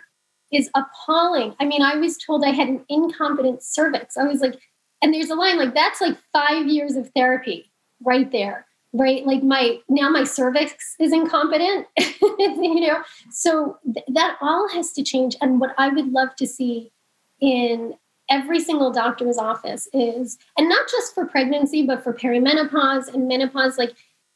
is 0.53 0.69
appalling. 0.73 1.53
I 1.59 1.65
mean 1.65 1.81
i 1.81 1.95
was 1.95 2.17
told 2.17 2.45
i 2.45 2.51
had 2.51 2.69
an 2.69 2.85
incompetent 2.87 3.61
cervix. 3.61 4.15
I 4.15 4.23
was 4.23 4.39
like 4.39 4.57
and 5.01 5.13
there's 5.13 5.29
a 5.29 5.35
line 5.35 5.57
like 5.57 5.73
that's 5.73 5.99
like 5.99 6.17
five 6.31 6.67
years 6.67 6.95
of 6.95 7.11
therapy 7.13 7.69
right 8.03 8.31
there 8.31 8.65
right? 8.93 9.25
Like 9.25 9.43
my 9.43 9.79
now 9.89 10.09
my 10.09 10.23
cervix 10.23 10.95
is 10.99 11.13
incompetent 11.13 11.87
you 12.19 12.81
know? 12.81 13.03
So 13.31 13.77
th- 13.93 14.05
that 14.09 14.37
all 14.41 14.67
has 14.69 14.91
to 14.93 15.03
change. 15.03 15.35
And 15.41 15.59
what 15.59 15.73
i 15.77 15.89
would 15.89 16.11
love 16.11 16.35
to 16.37 16.47
see 16.47 16.91
in 17.39 17.93
every 18.29 18.59
single 18.59 18.91
doctor's 18.91 19.37
office 19.37 19.89
is 19.93 20.37
and 20.57 20.69
not 20.69 20.87
just 20.89 21.13
for 21.13 21.25
pregnancy 21.25 21.85
but 21.85 22.03
for 22.03 22.13
perimenopause 22.13 23.13
and 23.13 23.27
menopause 23.27 23.77
like 23.77 23.93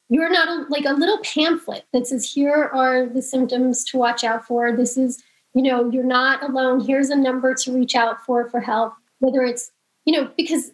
you're 0.09 0.31
not 0.31 0.47
a, 0.47 0.65
like 0.69 0.85
a 0.85 0.93
little 0.93 1.19
pamphlet 1.19 1.85
that 1.93 2.05
says 2.07 2.29
here 2.29 2.69
are 2.73 3.05
the 3.05 3.21
symptoms 3.21 3.83
to 3.85 3.97
watch 3.97 4.23
out 4.23 4.45
for. 4.45 4.75
This 4.75 4.97
is 4.97 5.23
you 5.53 5.63
know 5.63 5.89
you're 5.89 6.03
not 6.03 6.43
alone. 6.43 6.79
Here's 6.79 7.09
a 7.09 7.15
number 7.15 7.53
to 7.53 7.71
reach 7.73 7.95
out 7.95 8.23
for 8.25 8.49
for 8.49 8.59
help. 8.59 8.93
Whether 9.19 9.43
it's 9.43 9.71
you 10.05 10.13
know 10.15 10.31
because 10.37 10.71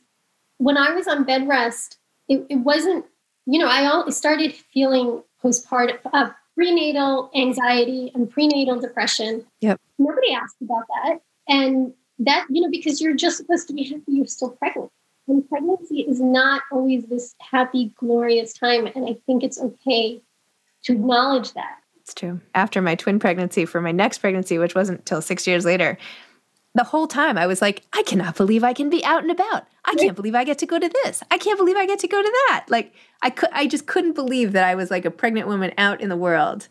when 0.57 0.77
i 0.77 0.91
was 0.91 1.07
on 1.07 1.23
bed 1.23 1.47
rest 1.47 1.97
it, 2.29 2.45
it 2.49 2.57
wasn't 2.57 3.03
you 3.45 3.59
know, 3.59 3.67
I 3.67 4.09
started 4.09 4.53
feeling 4.53 5.23
postpartum 5.43 5.99
uh, 6.13 6.31
prenatal 6.55 7.31
anxiety 7.35 8.11
and 8.13 8.29
prenatal 8.29 8.79
depression. 8.79 9.45
Yep. 9.61 9.79
Nobody 9.97 10.33
asked 10.33 10.57
about 10.61 10.83
that. 10.87 11.19
And 11.47 11.93
that, 12.19 12.45
you 12.49 12.61
know, 12.61 12.69
because 12.69 13.01
you're 13.01 13.15
just 13.15 13.37
supposed 13.37 13.67
to 13.67 13.73
be 13.73 13.83
happy 13.83 14.03
you're 14.07 14.27
still 14.27 14.51
pregnant. 14.51 14.91
And 15.27 15.47
pregnancy 15.47 16.01
is 16.01 16.19
not 16.19 16.63
always 16.71 17.05
this 17.05 17.35
happy, 17.39 17.93
glorious 17.97 18.53
time. 18.53 18.87
And 18.87 19.09
I 19.09 19.17
think 19.25 19.43
it's 19.43 19.59
okay 19.59 20.21
to 20.83 20.93
acknowledge 20.93 21.53
that. 21.53 21.77
It's 22.01 22.13
true. 22.13 22.41
After 22.55 22.81
my 22.81 22.95
twin 22.95 23.19
pregnancy, 23.19 23.65
for 23.65 23.79
my 23.79 23.91
next 23.91 24.17
pregnancy, 24.17 24.57
which 24.57 24.75
wasn't 24.75 25.05
till 25.05 25.21
six 25.21 25.47
years 25.47 25.65
later, 25.65 25.97
the 26.73 26.83
whole 26.83 27.07
time 27.07 27.37
I 27.37 27.47
was 27.47 27.61
like, 27.61 27.83
I 27.93 28.03
cannot 28.03 28.37
believe 28.37 28.63
I 28.63 28.73
can 28.73 28.89
be 28.89 29.03
out 29.03 29.23
and 29.23 29.31
about. 29.31 29.67
I 29.83 29.95
can't 29.95 30.15
believe 30.15 30.35
I 30.35 30.43
get 30.43 30.57
to 30.59 30.65
go 30.65 30.79
to 30.79 30.91
this. 31.03 31.21
I 31.29 31.37
can't 31.37 31.57
believe 31.57 31.75
I 31.75 31.85
get 31.85 31.99
to 31.99 32.07
go 32.07 32.21
to 32.21 32.31
that. 32.47 32.65
Like 32.69 32.93
I 33.21 33.29
could 33.29 33.49
I 33.51 33.67
just 33.67 33.87
couldn't 33.87 34.13
believe 34.13 34.53
that 34.53 34.63
I 34.63 34.75
was 34.75 34.89
like 34.89 35.05
a 35.05 35.11
pregnant 35.11 35.47
woman 35.47 35.73
out 35.77 35.99
in 35.99 36.09
the 36.09 36.15
world, 36.15 36.67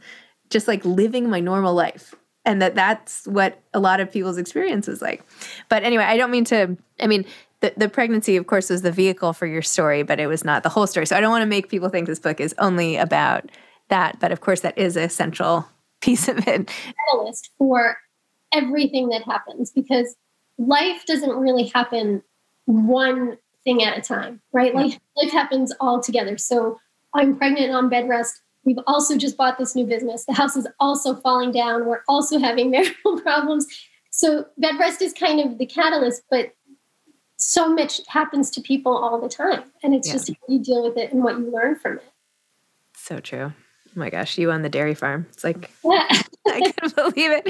just 0.48 0.66
like 0.66 0.84
living 0.84 1.28
my 1.28 1.40
normal 1.40 1.74
life. 1.74 2.14
And 2.46 2.62
that 2.62 2.74
that's 2.74 3.26
what 3.26 3.60
a 3.74 3.80
lot 3.80 4.00
of 4.00 4.10
people's 4.10 4.38
experience 4.38 4.88
is 4.88 5.02
like. 5.02 5.22
But 5.68 5.82
anyway, 5.82 6.04
I 6.04 6.16
don't 6.16 6.30
mean 6.30 6.44
to 6.46 6.78
I 6.98 7.06
mean 7.06 7.26
the, 7.60 7.74
the 7.76 7.88
pregnancy, 7.90 8.36
of 8.36 8.46
course, 8.46 8.70
was 8.70 8.80
the 8.80 8.92
vehicle 8.92 9.34
for 9.34 9.46
your 9.46 9.60
story, 9.60 10.02
but 10.02 10.18
it 10.18 10.28
was 10.28 10.44
not 10.44 10.62
the 10.62 10.70
whole 10.70 10.86
story. 10.86 11.06
So 11.06 11.14
I 11.16 11.20
don't 11.20 11.30
want 11.30 11.42
to 11.42 11.46
make 11.46 11.68
people 11.68 11.90
think 11.90 12.06
this 12.06 12.18
book 12.18 12.40
is 12.40 12.54
only 12.58 12.96
about 12.96 13.50
that. 13.88 14.18
But 14.18 14.32
of 14.32 14.40
course, 14.40 14.60
that 14.60 14.78
is 14.78 14.96
a 14.96 15.10
central 15.10 15.68
piece 16.00 16.26
of 16.28 16.38
it. 16.48 16.70
Catalyst 17.10 17.50
for 17.58 17.98
everything 18.52 19.08
that 19.10 19.22
happens 19.22 19.70
because 19.70 20.16
life 20.58 21.04
doesn't 21.06 21.36
really 21.36 21.64
happen 21.64 22.22
one 22.66 23.38
thing 23.64 23.82
at 23.82 23.98
a 23.98 24.00
time, 24.00 24.40
right? 24.52 24.74
Like 24.74 24.98
life 25.16 25.32
happens 25.32 25.72
all 25.80 26.02
together. 26.02 26.38
So 26.38 26.78
I'm 27.14 27.36
pregnant 27.36 27.72
on 27.72 27.88
bed 27.88 28.08
rest. 28.08 28.40
We've 28.64 28.78
also 28.86 29.16
just 29.16 29.36
bought 29.36 29.58
this 29.58 29.74
new 29.74 29.86
business. 29.86 30.24
The 30.26 30.34
house 30.34 30.56
is 30.56 30.66
also 30.78 31.14
falling 31.14 31.50
down. 31.50 31.86
We're 31.86 32.02
also 32.08 32.38
having 32.38 32.70
marital 32.70 33.20
problems. 33.20 33.66
So 34.10 34.46
bed 34.58 34.78
rest 34.78 35.02
is 35.02 35.12
kind 35.12 35.40
of 35.40 35.58
the 35.58 35.66
catalyst, 35.66 36.22
but 36.30 36.54
so 37.36 37.72
much 37.72 38.00
happens 38.06 38.50
to 38.50 38.60
people 38.60 38.96
all 38.96 39.20
the 39.20 39.28
time. 39.28 39.64
And 39.82 39.94
it's 39.94 40.08
yeah. 40.08 40.14
just 40.14 40.28
how 40.28 40.34
you 40.48 40.58
deal 40.62 40.84
with 40.84 40.96
it 40.96 41.12
and 41.12 41.22
what 41.22 41.38
you 41.38 41.50
learn 41.50 41.76
from 41.76 41.98
it. 41.98 42.12
So 42.94 43.18
true. 43.18 43.52
Oh 43.88 43.92
my 43.94 44.10
gosh, 44.10 44.38
you 44.38 44.50
on 44.50 44.62
the 44.62 44.68
dairy 44.68 44.94
farm. 44.94 45.26
It's 45.30 45.42
like, 45.42 45.70
yeah. 45.84 46.06
I 46.46 46.60
can't 46.60 46.94
believe 46.94 47.30
it. 47.30 47.49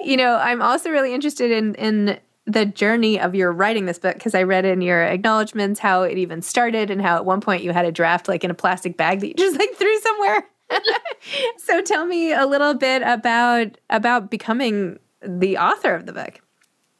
You 0.00 0.16
know, 0.16 0.36
I'm 0.36 0.62
also 0.62 0.90
really 0.90 1.14
interested 1.14 1.50
in 1.50 1.74
in 1.74 2.18
the 2.46 2.64
journey 2.64 3.20
of 3.20 3.34
your 3.34 3.52
writing 3.52 3.84
this 3.84 3.98
book 3.98 4.14
because 4.14 4.34
I 4.34 4.42
read 4.42 4.64
in 4.64 4.80
your 4.80 5.02
acknowledgments 5.02 5.80
how 5.80 6.02
it 6.02 6.16
even 6.16 6.40
started 6.40 6.90
and 6.90 7.02
how 7.02 7.16
at 7.16 7.26
one 7.26 7.42
point 7.42 7.62
you 7.62 7.72
had 7.72 7.84
a 7.84 7.92
draft 7.92 8.26
like 8.26 8.42
in 8.42 8.50
a 8.50 8.54
plastic 8.54 8.96
bag 8.96 9.20
that 9.20 9.28
you 9.28 9.34
just 9.34 9.58
like 9.58 9.74
threw 9.74 9.98
somewhere. 10.00 10.46
so 11.58 11.82
tell 11.82 12.06
me 12.06 12.32
a 12.32 12.46
little 12.46 12.74
bit 12.74 13.02
about 13.02 13.78
about 13.90 14.30
becoming 14.30 14.98
the 15.22 15.58
author 15.58 15.94
of 15.94 16.06
the 16.06 16.12
book. 16.12 16.40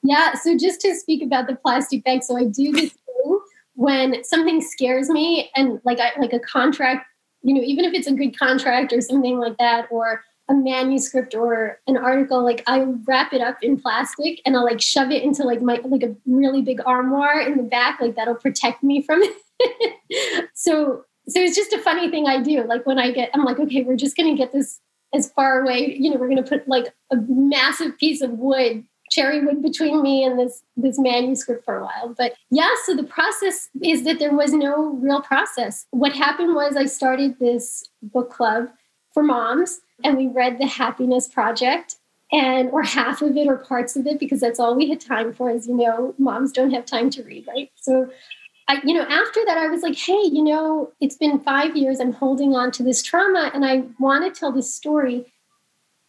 Yeah, 0.02 0.34
so 0.34 0.56
just 0.56 0.80
to 0.82 0.94
speak 0.94 1.22
about 1.22 1.46
the 1.46 1.56
plastic 1.56 2.04
bag, 2.04 2.22
so 2.22 2.36
I 2.36 2.44
do 2.44 2.72
this 2.72 2.92
thing 2.92 3.40
when 3.74 4.24
something 4.24 4.60
scares 4.60 5.08
me 5.08 5.50
and 5.56 5.80
like 5.84 5.98
I 5.98 6.12
like 6.18 6.32
a 6.32 6.40
contract, 6.40 7.06
you 7.42 7.54
know, 7.54 7.62
even 7.62 7.84
if 7.84 7.94
it's 7.94 8.06
a 8.06 8.12
good 8.12 8.38
contract 8.38 8.92
or 8.92 9.00
something 9.00 9.38
like 9.38 9.56
that, 9.58 9.86
or 9.90 10.22
a 10.48 10.54
manuscript 10.54 11.34
or 11.34 11.80
an 11.86 11.96
article, 11.96 12.42
like 12.42 12.62
I 12.66 12.82
wrap 13.06 13.32
it 13.32 13.40
up 13.40 13.58
in 13.62 13.78
plastic 13.78 14.40
and 14.46 14.56
I'll 14.56 14.64
like 14.64 14.80
shove 14.80 15.10
it 15.10 15.22
into 15.22 15.44
like 15.44 15.60
my 15.60 15.80
like 15.84 16.02
a 16.02 16.14
really 16.26 16.62
big 16.62 16.80
armoire 16.86 17.40
in 17.40 17.56
the 17.56 17.62
back, 17.62 18.00
like 18.00 18.16
that'll 18.16 18.34
protect 18.34 18.82
me 18.82 19.02
from 19.02 19.20
it. 19.22 20.48
so 20.54 21.04
so 21.28 21.40
it's 21.40 21.56
just 21.56 21.74
a 21.74 21.78
funny 21.78 22.10
thing 22.10 22.26
I 22.26 22.40
do. 22.40 22.64
Like 22.64 22.86
when 22.86 22.98
I 22.98 23.12
get, 23.12 23.30
I'm 23.34 23.44
like, 23.44 23.58
okay, 23.58 23.82
we're 23.82 23.96
just 23.96 24.16
gonna 24.16 24.36
get 24.36 24.52
this 24.52 24.80
as 25.14 25.30
far 25.32 25.60
away. 25.60 25.94
You 25.98 26.10
know, 26.10 26.16
we're 26.16 26.28
gonna 26.28 26.42
put 26.42 26.66
like 26.66 26.94
a 27.12 27.16
massive 27.28 27.98
piece 27.98 28.22
of 28.22 28.30
wood, 28.30 28.84
cherry 29.10 29.44
wood, 29.44 29.62
between 29.62 30.02
me 30.02 30.24
and 30.24 30.38
this 30.38 30.62
this 30.78 30.98
manuscript 30.98 31.66
for 31.66 31.78
a 31.78 31.84
while. 31.84 32.14
But 32.16 32.32
yeah, 32.50 32.70
so 32.86 32.96
the 32.96 33.04
process 33.04 33.68
is 33.82 34.04
that 34.04 34.18
there 34.18 34.34
was 34.34 34.54
no 34.54 34.94
real 34.94 35.20
process. 35.20 35.84
What 35.90 36.14
happened 36.14 36.54
was 36.54 36.74
I 36.74 36.86
started 36.86 37.38
this 37.38 37.84
book 38.02 38.30
club 38.30 38.70
for 39.12 39.22
moms 39.22 39.80
and 40.04 40.16
we 40.16 40.26
read 40.26 40.58
the 40.58 40.66
happiness 40.66 41.28
project 41.28 41.96
and 42.30 42.70
or 42.70 42.82
half 42.82 43.22
of 43.22 43.36
it 43.36 43.48
or 43.48 43.56
parts 43.56 43.96
of 43.96 44.06
it 44.06 44.18
because 44.18 44.40
that's 44.40 44.60
all 44.60 44.74
we 44.74 44.88
had 44.88 45.00
time 45.00 45.32
for 45.32 45.50
as 45.50 45.66
you 45.66 45.76
know 45.76 46.14
moms 46.18 46.52
don't 46.52 46.72
have 46.72 46.84
time 46.84 47.10
to 47.10 47.22
read 47.22 47.46
right? 47.46 47.70
So 47.74 48.10
I, 48.68 48.80
you 48.84 48.92
know 48.92 49.04
after 49.08 49.40
that 49.46 49.56
i 49.56 49.66
was 49.68 49.82
like 49.82 49.96
hey 49.96 50.24
you 50.24 50.44
know 50.44 50.92
it's 51.00 51.16
been 51.16 51.40
five 51.40 51.74
years 51.74 52.00
i'm 52.00 52.12
holding 52.12 52.54
on 52.54 52.70
to 52.72 52.82
this 52.82 53.02
trauma 53.02 53.50
and 53.54 53.64
i 53.64 53.84
want 53.98 54.26
to 54.26 54.38
tell 54.38 54.52
this 54.52 54.74
story 54.74 55.24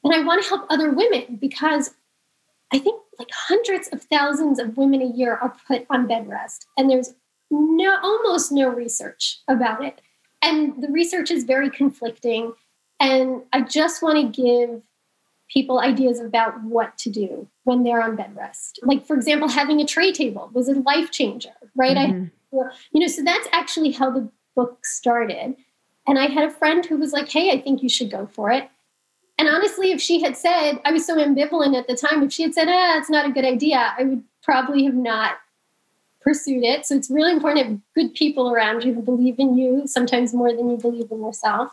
and 0.04 0.14
i 0.14 0.22
want 0.22 0.44
to 0.44 0.50
help 0.50 0.66
other 0.70 0.92
women 0.92 1.38
because 1.40 1.92
i 2.74 2.78
think 2.78 3.02
like 3.18 3.30
hundreds 3.32 3.88
of 3.94 4.02
thousands 4.04 4.60
of 4.60 4.76
women 4.76 5.02
a 5.02 5.06
year 5.06 5.38
are 5.38 5.56
put 5.70 5.86
on 5.90 6.06
bed 6.06 6.28
rest 6.28 6.68
and 6.78 6.90
there's 6.90 7.14
no 7.52 7.98
almost 8.02 8.52
no 8.52 8.70
research 8.70 9.40
about 9.48 9.84
it. 9.84 10.02
And 10.42 10.82
the 10.82 10.90
research 10.90 11.32
is 11.32 11.44
very 11.44 11.70
conflicting 11.70 12.54
and 13.00 13.44
I 13.54 13.62
just 13.62 14.02
want 14.02 14.18
to 14.34 14.42
give 14.42 14.82
people 15.50 15.80
ideas 15.80 16.20
about 16.20 16.62
what 16.64 16.98
to 17.00 17.10
do 17.10 17.48
when 17.64 17.84
they're 17.84 18.02
on 18.02 18.16
bed 18.16 18.36
rest. 18.36 18.80
Like, 18.84 19.06
for 19.06 19.16
example, 19.16 19.48
having 19.48 19.82
a 19.82 19.86
tray 19.86 20.12
table 20.12 20.50
was 20.54 20.70
a 20.70 20.74
life 20.74 21.12
changer, 21.12 21.54
right? 21.76 21.98
Mm-hmm. 21.98 22.60
I, 22.60 22.72
you 22.92 23.02
know, 23.02 23.08
so 23.08 23.24
that's 23.24 23.48
actually 23.52 23.92
how 23.92 24.12
the 24.12 24.30
book 24.56 24.86
started. 24.86 25.56
And 26.08 26.20
I 26.20 26.28
had 26.28 26.48
a 26.48 26.52
friend 26.52 26.86
who 26.86 26.98
was 26.98 27.14
like, 27.14 27.30
hey, 27.30 27.52
I 27.52 27.62
think 27.62 27.82
you 27.82 27.90
should 27.90 28.12
go 28.12 28.28
for 28.28 28.52
it. 28.52 28.70
And 29.38 29.48
honestly, 29.48 29.92
if 29.92 30.02
she 30.02 30.22
had 30.22 30.36
said, 30.36 30.80
I 30.84 30.92
was 30.92 31.06
so 31.06 31.16
ambivalent 31.16 31.78
at 31.78 31.88
the 31.88 31.96
time, 31.96 32.24
if 32.24 32.34
she 32.34 32.44
had 32.44 32.54
said, 32.54 32.68
ah, 32.68 32.98
it's 32.98 33.10
not 33.10 33.26
a 33.26 33.32
good 33.32 33.46
idea, 33.46 33.94
I 33.98 34.04
would 34.04 34.24
probably 34.44 34.84
have 34.84 34.96
not 34.96 35.38
pursued 36.22 36.64
it. 36.64 36.86
So 36.86 36.96
it's 36.96 37.10
really 37.10 37.32
important 37.32 37.64
to 37.64 37.70
have 37.70 37.80
good 37.96 38.14
people 38.14 38.52
around 38.52 38.84
you 38.84 38.94
who 38.94 39.02
believe 39.02 39.40
in 39.40 39.58
you, 39.58 39.84
sometimes 39.88 40.34
more 40.34 40.54
than 40.54 40.70
you 40.70 40.78
believe 40.78 41.10
in 41.10 41.24
yourself. 41.24 41.72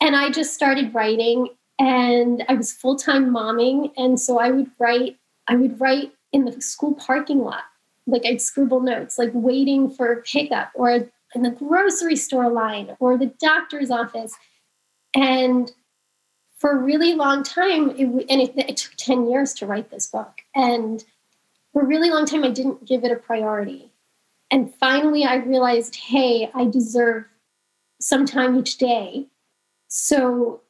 And 0.00 0.14
I 0.14 0.30
just 0.30 0.54
started 0.54 0.94
writing 0.94 1.48
and 1.78 2.44
I 2.48 2.54
was 2.54 2.72
full-time 2.72 3.30
momming. 3.30 3.92
And 3.96 4.20
so 4.20 4.38
I 4.38 4.50
would 4.50 4.70
write, 4.78 5.18
I 5.48 5.56
would 5.56 5.80
write 5.80 6.12
in 6.32 6.44
the 6.44 6.60
school 6.60 6.94
parking 6.94 7.40
lot. 7.40 7.64
Like 8.06 8.24
I'd 8.24 8.40
scribble 8.40 8.80
notes, 8.80 9.18
like 9.18 9.30
waiting 9.32 9.90
for 9.90 10.22
pickup 10.22 10.70
or 10.74 11.08
in 11.34 11.42
the 11.42 11.50
grocery 11.50 12.16
store 12.16 12.50
line 12.50 12.96
or 13.00 13.18
the 13.18 13.32
doctor's 13.40 13.90
office. 13.90 14.34
And 15.14 15.72
for 16.58 16.72
a 16.72 16.82
really 16.82 17.14
long 17.14 17.42
time, 17.42 17.90
it, 17.90 18.06
and 18.30 18.40
it, 18.40 18.52
it 18.56 18.76
took 18.76 18.94
10 18.96 19.28
years 19.28 19.52
to 19.54 19.66
write 19.66 19.90
this 19.90 20.06
book. 20.06 20.40
And 20.54 21.04
for 21.72 21.82
a 21.82 21.86
really 21.86 22.10
long 22.10 22.26
time, 22.26 22.44
I 22.44 22.50
didn't 22.50 22.86
give 22.86 23.04
it 23.04 23.12
a 23.12 23.16
priority. 23.16 23.90
And 24.50 24.72
finally, 24.74 25.24
I 25.24 25.36
realized, 25.36 25.96
hey, 25.96 26.50
I 26.54 26.66
deserve 26.66 27.24
some 28.00 28.24
time 28.24 28.56
each 28.56 28.78
day 28.78 29.26
so 29.88 30.60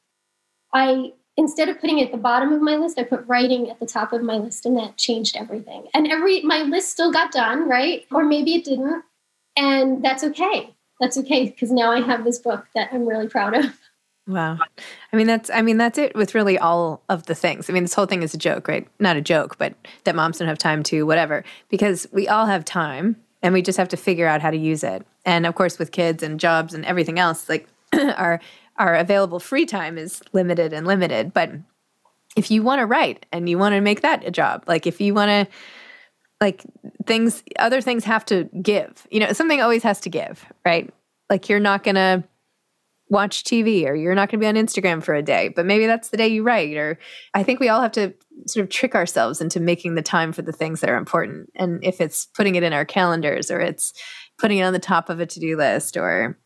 I 0.72 1.12
instead 1.37 1.68
of 1.68 1.81
putting 1.81 1.98
it 1.98 2.07
at 2.07 2.12
the 2.12 2.18
bottom 2.18 2.52
of 2.52 2.62
my 2.62 2.76
list, 2.76 2.98
I 2.98 3.05
put 3.05 3.26
writing 3.26 3.70
at 3.70 3.79
the 3.79 3.87
top 3.87 4.12
of 4.12 4.22
my 4.22 4.37
list, 4.37 4.64
and 4.64 4.76
that 4.79 4.96
changed 4.96 5.37
everything. 5.37 5.87
And 5.94 6.11
every 6.11 6.42
my 6.42 6.62
list 6.62 6.90
still 6.90 7.12
got 7.12 7.33
done, 7.33 7.68
right? 7.68 8.07
Or 8.12 8.24
maybe 8.24 8.55
it 8.55 8.64
didn't, 8.64 9.05
and 9.57 10.05
that's 10.05 10.24
okay. 10.24 10.74
That's 11.00 11.18
okay 11.18 11.46
because 11.46 11.70
now 11.70 11.92
I 11.92 12.00
have 12.00 12.24
this 12.24 12.38
book 12.38 12.66
that 12.74 12.90
I'm 12.92 13.07
really 13.07 13.29
proud 13.29 13.55
of. 13.55 13.79
Wow. 14.29 14.59
I 15.12 15.16
mean 15.16 15.29
that's 15.29 15.50
I 15.50 15.62
mean 15.62 15.76
that's 15.76 15.98
it 15.98 16.16
with 16.16 16.35
really 16.35 16.59
all 16.59 17.00
of 17.09 17.26
the 17.26 17.35
things. 17.37 17.70
I 17.70 17.72
mean 17.72 17.85
this 17.85 17.94
whole 17.94 18.07
thing 18.07 18.24
is 18.24 18.35
a 18.35 18.38
joke, 18.38 18.66
right? 18.66 18.88
Not 18.98 19.16
a 19.16 19.20
joke, 19.20 19.57
but 19.57 19.74
that 20.02 20.16
moms 20.16 20.38
don't 20.38 20.48
have 20.48 20.59
time 20.59 20.83
to 20.85 21.07
whatever 21.07 21.44
because 21.68 22.09
we 22.11 22.26
all 22.26 22.46
have 22.46 22.64
time 22.64 23.14
and 23.40 23.55
we 23.55 23.62
just 23.62 23.79
have 23.79 23.88
to 23.90 23.96
figure 23.96 24.26
out 24.26 24.42
how 24.42 24.50
to 24.50 24.57
use 24.57 24.83
it. 24.83 25.07
And 25.24 25.46
of 25.46 25.55
course, 25.55 25.79
with 25.79 25.92
kids 25.92 26.24
and 26.24 26.40
jobs 26.40 26.74
and 26.74 26.85
everything 26.85 27.20
else, 27.20 27.48
like 27.48 27.68
our 27.92 28.40
our 28.78 28.94
available 28.94 29.40
free 29.40 29.66
time 29.66 29.98
is 29.98 30.22
limited 30.32 30.72
and 30.72 30.86
limited. 30.86 31.32
But 31.32 31.52
if 32.36 32.50
you 32.50 32.62
want 32.62 32.80
to 32.80 32.86
write 32.86 33.26
and 33.32 33.48
you 33.48 33.58
want 33.58 33.74
to 33.74 33.80
make 33.80 34.02
that 34.02 34.26
a 34.26 34.30
job, 34.30 34.64
like 34.66 34.86
if 34.86 35.00
you 35.00 35.14
want 35.14 35.30
to 35.30 35.56
like 36.40 36.64
things 37.06 37.42
other 37.58 37.80
things 37.80 38.04
have 38.04 38.24
to 38.24 38.44
give 38.62 39.06
you 39.10 39.20
know 39.20 39.32
something 39.32 39.60
always 39.60 39.82
has 39.82 40.00
to 40.00 40.10
give 40.10 40.44
right 40.64 40.92
like 41.30 41.48
you're 41.48 41.60
not 41.60 41.82
gonna 41.82 42.22
watch 43.08 43.44
tv 43.44 43.86
or 43.86 43.94
you're 43.94 44.14
not 44.14 44.28
gonna 44.28 44.40
be 44.40 44.46
on 44.46 44.54
instagram 44.54 45.02
for 45.02 45.14
a 45.14 45.22
day 45.22 45.48
but 45.48 45.64
maybe 45.64 45.86
that's 45.86 46.10
the 46.10 46.16
day 46.16 46.28
you 46.28 46.42
write 46.42 46.76
or 46.76 46.98
i 47.34 47.42
think 47.42 47.60
we 47.60 47.68
all 47.68 47.80
have 47.80 47.92
to 47.92 48.12
sort 48.46 48.64
of 48.64 48.68
trick 48.68 48.94
ourselves 48.94 49.40
into 49.40 49.60
making 49.60 49.94
the 49.94 50.02
time 50.02 50.32
for 50.32 50.42
the 50.42 50.52
things 50.52 50.80
that 50.80 50.90
are 50.90 50.96
important 50.96 51.50
and 51.54 51.82
if 51.82 52.00
it's 52.00 52.26
putting 52.26 52.56
it 52.56 52.62
in 52.62 52.72
our 52.72 52.84
calendars 52.84 53.50
or 53.50 53.60
it's 53.60 53.92
putting 54.38 54.58
it 54.58 54.62
on 54.62 54.72
the 54.72 54.78
top 54.78 55.08
of 55.08 55.20
a 55.20 55.26
to-do 55.26 55.56
list 55.56 55.96
or 55.96 56.36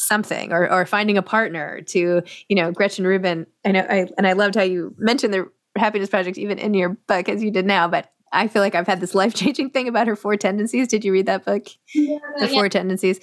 something 0.00 0.52
or, 0.52 0.70
or 0.70 0.86
finding 0.86 1.18
a 1.18 1.22
partner 1.22 1.80
to 1.82 2.22
you 2.48 2.56
know 2.56 2.72
gretchen 2.72 3.06
rubin 3.06 3.46
i 3.64 3.72
know 3.72 3.80
I, 3.80 4.06
and 4.16 4.26
i 4.26 4.32
loved 4.32 4.54
how 4.54 4.62
you 4.62 4.94
mentioned 4.98 5.34
the 5.34 5.50
happiness 5.76 6.08
project 6.08 6.38
even 6.38 6.58
in 6.58 6.74
your 6.74 6.90
book 7.06 7.28
as 7.28 7.42
you 7.42 7.50
did 7.50 7.66
now 7.66 7.86
but 7.88 8.10
I 8.32 8.48
feel 8.48 8.62
like 8.62 8.74
I've 8.74 8.86
had 8.86 9.00
this 9.00 9.14
life 9.16 9.34
changing 9.34 9.70
thing 9.70 9.88
about 9.88 10.06
her 10.06 10.16
four 10.16 10.36
tendencies. 10.36 10.88
Did 10.88 11.04
you 11.04 11.12
read 11.12 11.26
that 11.26 11.44
book? 11.44 11.66
Yeah, 11.94 12.18
the 12.38 12.48
four 12.48 12.68
tendencies. 12.68 13.20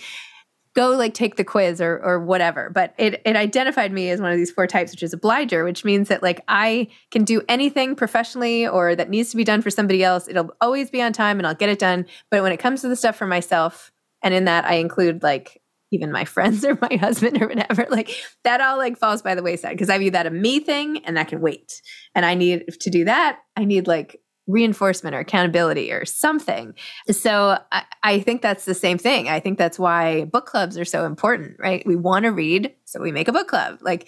Go 0.76 0.92
like 0.92 1.16
take 1.16 1.38
the 1.38 1.44
quiz 1.44 1.82
or 1.82 2.00
or 2.04 2.20
whatever. 2.20 2.70
But 2.70 2.94
it 3.00 3.22
it 3.26 3.36
identified 3.36 3.92
me 3.92 4.12
as 4.12 4.22
one 4.22 4.32
of 4.32 4.38
these 4.38 4.52
four 4.52 4.68
types, 4.68 4.92
which 4.92 5.02
is 5.02 5.12
obliger, 5.12 5.64
which 5.64 5.84
means 5.84 6.08
that 6.10 6.22
like 6.22 6.42
I 6.48 6.90
can 7.10 7.24
do 7.24 7.42
anything 7.50 7.96
professionally 7.96 8.68
or 8.68 8.96
that 8.96 9.10
needs 9.10 9.32
to 9.32 9.38
be 9.38 9.44
done 9.44 9.64
for 9.64 9.72
somebody 9.72 10.04
else. 10.04 10.28
It'll 10.28 10.52
always 10.62 10.92
be 10.92 11.02
on 11.02 11.14
time 11.14 11.40
and 11.40 11.48
I'll 11.48 11.56
get 11.56 11.70
it 11.70 11.80
done. 11.80 12.06
But 12.30 12.44
when 12.44 12.52
it 12.52 12.58
comes 12.58 12.82
to 12.82 12.90
the 12.90 12.96
stuff 12.96 13.16
for 13.16 13.26
myself, 13.26 13.92
and 14.22 14.36
in 14.36 14.46
that 14.46 14.66
I 14.66 14.76
include 14.76 15.24
like 15.24 15.62
even 15.92 16.12
my 16.12 16.26
friends 16.36 16.66
or 16.66 16.78
my 16.82 16.96
husband 16.98 17.42
or 17.42 17.48
whatever 17.48 17.88
like 17.90 18.12
that 18.44 18.62
all 18.62 18.78
like 18.78 18.98
falls 18.98 19.22
by 19.22 19.36
the 19.36 19.44
wayside 19.44 19.72
because 19.72 19.90
i 19.90 19.98
view 19.98 20.12
that 20.12 20.26
a 20.26 20.32
me 20.32 20.60
thing 20.60 21.04
and 21.06 21.18
that 21.18 21.28
can 21.28 21.42
wait 21.42 21.82
and 22.16 22.26
i 22.26 22.34
need 22.34 22.66
to 22.80 22.90
do 22.90 23.06
that 23.06 23.40
i 23.56 23.66
need 23.66 23.88
like 23.88 24.20
reinforcement 24.48 25.14
or 25.14 25.20
accountability 25.20 25.92
or 25.92 26.06
something. 26.06 26.74
So 27.12 27.60
I, 27.72 27.84
I, 28.02 28.20
think 28.22 28.42
that's 28.42 28.64
the 28.64 28.74
same 28.74 28.98
thing. 28.98 29.28
I 29.28 29.42
think 29.42 29.58
that's 29.58 29.78
why 29.78 30.24
book 30.24 30.46
clubs 30.46 30.78
are 30.78 30.86
so 30.86 31.06
important, 31.06 31.58
right? 31.60 31.86
We 31.86 31.98
want 31.98 32.24
to 32.24 32.32
read, 32.32 32.74
so 32.86 33.02
we 33.02 33.12
make 33.12 33.28
a 33.28 33.34
book 33.34 33.50
club. 33.50 33.80
Like 33.82 34.08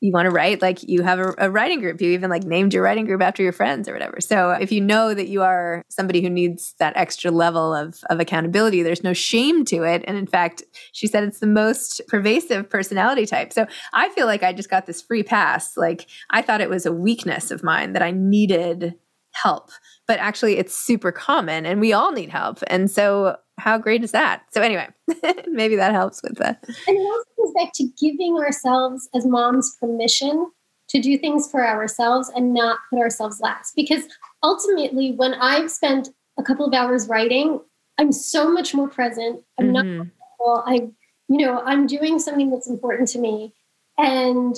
you 0.00 0.12
want 0.12 0.26
to 0.26 0.30
write, 0.30 0.62
like 0.62 0.82
you 0.82 1.02
have 1.02 1.18
a, 1.18 1.34
a, 1.38 1.50
writing 1.50 1.80
group. 1.80 2.00
You 2.00 2.10
even 2.10 2.30
like 2.30 2.44
named 2.44 2.72
your 2.72 2.82
writing 2.82 3.04
group 3.04 3.20
after 3.20 3.42
your 3.42 3.52
friends 3.52 3.88
or 3.88 3.92
whatever. 3.92 4.18
So 4.20 4.50
if 4.50 4.72
you 4.72 4.80
know 4.80 5.12
that 5.12 5.28
you 5.28 5.42
are 5.42 5.84
somebody 5.88 6.22
who 6.22 6.30
needs 6.30 6.74
that 6.78 6.96
extra 6.96 7.30
level 7.30 7.74
of, 7.74 8.02
of 8.08 8.18
accountability, 8.18 8.82
there's 8.82 9.04
no 9.04 9.12
shame 9.12 9.64
to 9.66 9.82
it. 9.84 10.02
And 10.06 10.16
in 10.16 10.26
fact, 10.26 10.62
she 10.92 11.06
said 11.06 11.24
it's 11.24 11.40
the 11.40 11.46
most 11.46 12.00
pervasive 12.08 12.70
personality 12.70 13.26
type. 13.26 13.52
So 13.52 13.66
I 13.92 14.08
feel 14.10 14.26
like 14.26 14.42
I 14.42 14.54
just 14.54 14.70
got 14.70 14.86
this 14.86 15.02
free 15.02 15.22
pass. 15.22 15.76
Like 15.76 16.06
I 16.30 16.40
thought 16.40 16.62
it 16.62 16.70
was 16.70 16.86
a 16.86 16.92
weakness 16.92 17.50
of 17.50 17.62
mine 17.62 17.92
that 17.92 18.02
I 18.02 18.10
needed 18.10 18.94
help 19.32 19.70
but 20.08 20.18
actually 20.18 20.56
it's 20.58 20.74
super 20.74 21.12
common 21.12 21.64
and 21.64 21.80
we 21.80 21.92
all 21.92 22.10
need 22.10 22.30
help 22.30 22.58
and 22.66 22.90
so 22.90 23.36
how 23.60 23.78
great 23.78 24.02
is 24.02 24.12
that 24.12 24.42
so 24.52 24.60
anyway 24.60 24.86
maybe 25.46 25.76
that 25.76 25.92
helps 25.92 26.22
with 26.22 26.36
that 26.36 26.62
and 26.86 26.96
it 26.96 27.00
also 27.00 27.24
goes 27.38 27.52
back 27.54 27.72
to 27.74 27.88
giving 27.98 28.36
ourselves 28.36 29.08
as 29.14 29.26
moms 29.26 29.76
permission 29.78 30.50
to 30.88 31.00
do 31.00 31.16
things 31.16 31.48
for 31.50 31.66
ourselves 31.66 32.30
and 32.34 32.52
not 32.52 32.78
put 32.90 32.98
ourselves 32.98 33.40
last 33.40 33.74
because 33.76 34.04
ultimately 34.42 35.12
when 35.12 35.34
i've 35.34 35.70
spent 35.70 36.08
a 36.38 36.42
couple 36.42 36.66
of 36.66 36.74
hours 36.74 37.08
writing 37.08 37.60
i'm 37.98 38.12
so 38.12 38.50
much 38.50 38.74
more 38.74 38.88
present 38.88 39.40
i'm 39.58 39.72
mm-hmm. 39.72 39.98
not 39.98 40.06
well 40.38 40.64
i 40.66 40.88
you 41.28 41.38
know 41.46 41.60
i'm 41.64 41.86
doing 41.86 42.18
something 42.18 42.50
that's 42.50 42.68
important 42.68 43.08
to 43.08 43.18
me 43.18 43.52
and 43.98 44.56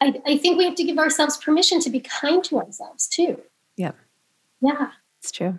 I, 0.00 0.20
I 0.26 0.36
think 0.38 0.58
we 0.58 0.64
have 0.64 0.74
to 0.76 0.84
give 0.84 0.98
ourselves 0.98 1.36
permission 1.36 1.78
to 1.80 1.90
be 1.90 2.00
kind 2.00 2.42
to 2.44 2.58
ourselves 2.58 3.06
too 3.06 3.40
yeah. 3.76 3.92
Yeah. 4.60 4.88
It's 5.20 5.32
true. 5.32 5.58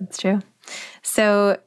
It's 0.00 0.18
true. 0.18 0.40
So 1.02 1.58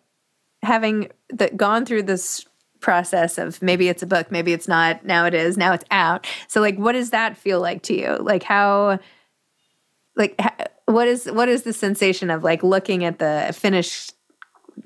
having 0.64 1.10
the, 1.30 1.50
gone 1.56 1.86
through 1.86 2.04
this 2.04 2.46
process 2.80 3.38
of 3.38 3.62
maybe 3.62 3.90
it's 3.90 4.04
a 4.04 4.08
book, 4.08 4.32
maybe 4.32 4.54
it's 4.54 4.68
not, 4.68 5.06
now 5.06 5.26
it 5.26 5.34
is, 5.34 5.58
now 5.58 5.74
it's 5.74 5.86
out. 5.92 6.28
So 6.48 6.62
like 6.62 6.78
what 6.78 6.94
does 6.94 7.12
that 7.12 7.38
feel 7.38 7.60
like 7.60 7.82
to 7.84 7.94
you? 7.94 8.18
Like 8.20 8.44
how 8.44 9.00
like 10.16 10.40
what 10.86 11.08
is 11.08 11.26
what 11.26 11.50
is 11.50 11.64
the 11.64 11.74
sensation 11.74 12.30
of 12.30 12.44
like 12.44 12.64
looking 12.64 13.06
at 13.06 13.20
the 13.20 13.56
finished 13.58 14.14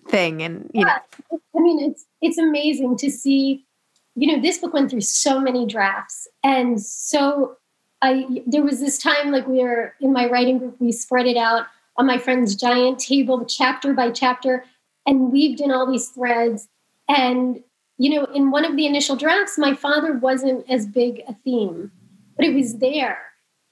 thing 0.08 0.42
and 0.42 0.70
you 0.74 0.82
yeah. 0.82 1.00
know 1.32 1.40
I 1.56 1.62
mean 1.62 1.80
it's 1.80 2.06
it's 2.22 2.38
amazing 2.38 2.98
to 2.98 3.10
see 3.10 3.66
you 4.16 4.28
know 4.28 4.42
this 4.42 4.58
book 4.58 4.74
went 4.74 4.92
through 4.92 5.02
so 5.02 5.40
many 5.40 5.66
drafts 5.66 6.28
and 6.44 6.82
so 6.82 7.58
I 8.04 8.44
there 8.46 8.64
was 8.64 8.80
this 8.80 8.98
time 8.98 9.32
like 9.32 9.48
we 9.48 9.64
were 9.64 9.96
in 10.02 10.12
my 10.12 10.30
writing 10.30 10.60
group, 10.60 10.76
we 10.80 10.92
spread 10.92 11.26
it 11.26 11.38
out 11.38 11.66
on 11.96 12.06
my 12.06 12.18
friend's 12.18 12.56
giant 12.56 13.00
table, 13.00 13.46
chapter 13.46 13.94
by 13.94 14.12
chapter, 14.12 14.66
and 15.06 15.32
weaved 15.32 15.62
in 15.62 15.72
all 15.72 15.90
these 15.90 16.10
threads. 16.10 16.68
And 17.08 17.64
you 17.98 18.10
know, 18.10 18.26
in 18.34 18.52
one 18.52 18.66
of 18.66 18.76
the 18.76 18.86
initial 18.86 19.16
drafts, 19.16 19.58
my 19.58 19.74
father 19.74 20.14
wasn't 20.14 20.70
as 20.70 20.88
big 20.88 21.22
a 21.28 21.34
theme, 21.34 21.92
but 22.36 22.46
it 22.46 22.54
was 22.54 22.80
there. 22.80 23.20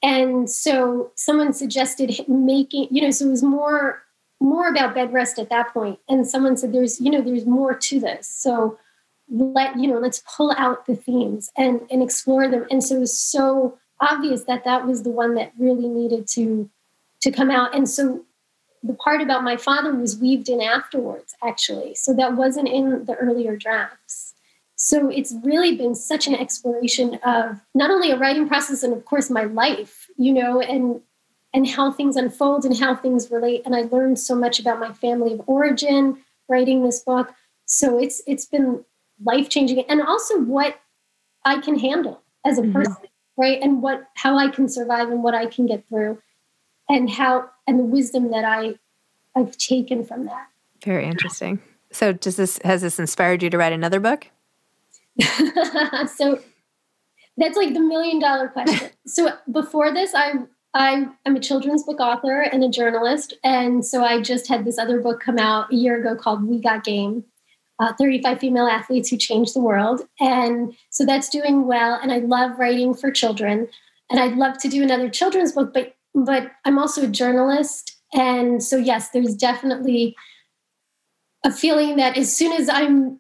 And 0.04 0.50
so 0.50 1.12
someone 1.16 1.54
suggested 1.54 2.26
making, 2.28 2.88
you 2.92 3.02
know, 3.02 3.12
so 3.12 3.26
it 3.26 3.32
was 3.32 3.44
more 3.44 4.04
more 4.40 4.68
about 4.68 4.96
bed 4.96 5.14
rest 5.14 5.38
at 5.38 5.50
that 5.50 5.72
point. 5.72 6.00
And 6.10 6.28
someone 6.28 6.58
said, 6.58 6.74
"There's, 6.74 7.00
you 7.00 7.12
know, 7.12 7.22
there's 7.22 7.46
more 7.46 7.76
to 7.76 8.00
this." 8.00 8.28
So 8.28 8.78
let 9.30 9.80
you 9.80 9.88
know, 9.88 10.00
let's 10.00 10.24
pull 10.36 10.54
out 10.58 10.86
the 10.86 10.96
themes 10.96 11.52
and 11.58 11.82
and 11.92 12.02
explore 12.02 12.48
them. 12.48 12.66
And 12.72 12.84
so 12.84 12.96
it 12.96 13.00
was 13.00 13.18
so 13.18 13.78
obvious 14.00 14.46
that 14.46 14.64
that 14.66 14.86
was 14.86 15.04
the 15.04 15.12
one 15.12 15.36
that 15.36 15.54
really 15.58 15.88
needed 15.88 16.28
to 16.28 16.70
to 17.22 17.32
come 17.32 17.52
out 17.52 17.76
and 17.76 17.88
so 17.88 18.26
the 18.84 18.94
part 18.94 19.22
about 19.22 19.44
my 19.44 19.58
father 19.58 19.94
was 19.94 20.18
weaved 20.18 20.50
in 20.50 20.62
afterwards 20.62 21.36
actually. 21.44 21.96
So 21.96 22.14
that 22.14 22.36
wasn't 22.36 22.68
in 22.68 23.06
the 23.06 23.16
earlier 23.16 23.56
drafts. 23.56 24.34
So 24.76 25.10
it's 25.10 25.34
really 25.44 25.76
been 25.76 25.94
such 25.94 26.28
an 26.28 26.36
exploration 26.36 27.20
of 27.24 27.60
not 27.76 27.92
only 27.92 28.12
a 28.12 28.18
writing 28.18 28.48
process 28.48 28.82
and 28.82 28.94
of 28.94 29.06
course 29.06 29.30
my 29.30 29.44
life 29.44 30.08
you 30.18 30.34
know 30.34 30.60
and 30.60 31.02
and 31.54 31.68
how 31.68 31.92
things 31.92 32.16
unfold 32.16 32.64
and 32.66 32.78
how 32.78 32.96
things 32.96 33.30
relate. 33.30 33.62
And 33.66 33.76
i 33.76 33.82
learned 33.84 34.20
so 34.20 34.36
much 34.36 34.60
about 34.60 34.80
my 34.80 34.94
family 34.94 35.34
of 35.34 35.42
origin 35.48 36.18
writing 36.50 36.84
this 36.84 37.00
book. 37.02 37.34
So 37.66 38.00
it's 38.00 38.22
it's 38.26 38.46
been 38.46 38.84
life 39.24 39.50
changing 39.50 39.82
and 39.88 40.02
also 40.02 40.40
what 40.40 40.80
i 41.46 41.60
can 41.60 41.78
handle 41.78 42.22
as 42.44 42.58
a 42.58 42.62
mm-hmm. 42.62 42.74
person 42.74 42.98
right? 43.38 43.60
And 43.62 43.82
what 43.82 44.08
how 44.16 44.38
i 44.38 44.50
can 44.50 44.68
survive 44.70 45.10
and 45.10 45.24
what 45.24 45.36
i 45.36 45.46
can 45.46 45.66
get 45.66 45.88
through 45.88 46.22
and 46.92 47.10
how 47.10 47.50
and 47.68 47.80
the 47.80 47.84
wisdom 47.84 48.32
that 48.32 48.46
i 48.46 48.76
i've 49.36 49.58
taken 49.58 50.04
from 50.04 50.26
that 50.26 50.48
very 50.84 51.06
interesting 51.06 51.60
so 51.92 52.14
does 52.14 52.36
this 52.36 52.60
has 52.64 52.82
this 52.82 53.00
inspired 53.00 53.42
you 53.42 53.50
to 53.50 53.58
write 53.58 53.74
another 53.74 54.00
book 54.00 54.28
so 56.16 56.40
that's 57.38 57.58
like 57.58 57.74
the 57.74 57.80
million 57.80 58.20
dollar 58.20 58.48
question 58.48 58.90
so 59.06 59.32
before 59.52 59.94
this 59.94 60.14
i 60.14 60.34
I, 60.74 61.06
I'm 61.26 61.36
a 61.36 61.42
children's 61.42 61.84
book 61.84 62.00
author 62.00 62.40
and 62.40 62.64
a 62.64 62.70
journalist. 62.70 63.34
And 63.44 63.86
so 63.86 64.06
I 64.06 64.22
just 64.22 64.48
had 64.48 64.64
this 64.64 64.78
other 64.78 65.02
book 65.02 65.20
come 65.20 65.38
out 65.38 65.70
a 65.74 65.76
year 65.76 66.00
ago 66.00 66.16
called 66.16 66.48
We 66.48 66.62
Got 66.62 66.86
Game 66.86 67.26
uh, 67.82 67.94
35 67.94 68.40
female 68.40 68.68
athletes 68.68 69.10
who 69.10 69.18
changed 69.18 69.56
the 69.56 69.60
world. 69.60 70.02
And 70.20 70.76
so 70.92 71.04
that's 71.04 71.30
doing 71.30 71.66
well. 71.66 72.00
And 72.02 72.12
I 72.12 72.20
love 72.20 72.60
writing 72.60 72.94
for 72.94 73.12
children. 73.12 73.68
And 74.10 74.20
I'd 74.20 74.38
love 74.38 74.60
to 74.60 74.68
do 74.68 74.84
another 74.84 75.10
children's 75.10 75.52
book, 75.52 75.74
but 75.74 75.96
but 76.14 76.52
I'm 76.66 76.78
also 76.78 77.04
a 77.04 77.08
journalist. 77.08 77.98
And 78.14 78.64
so 78.64 78.78
yes, 78.78 79.10
there's 79.10 79.36
definitely 79.36 80.16
a 81.46 81.52
feeling 81.52 81.96
that 81.98 82.18
as 82.18 82.36
soon 82.36 82.52
as 82.54 82.70
I'm 82.70 83.20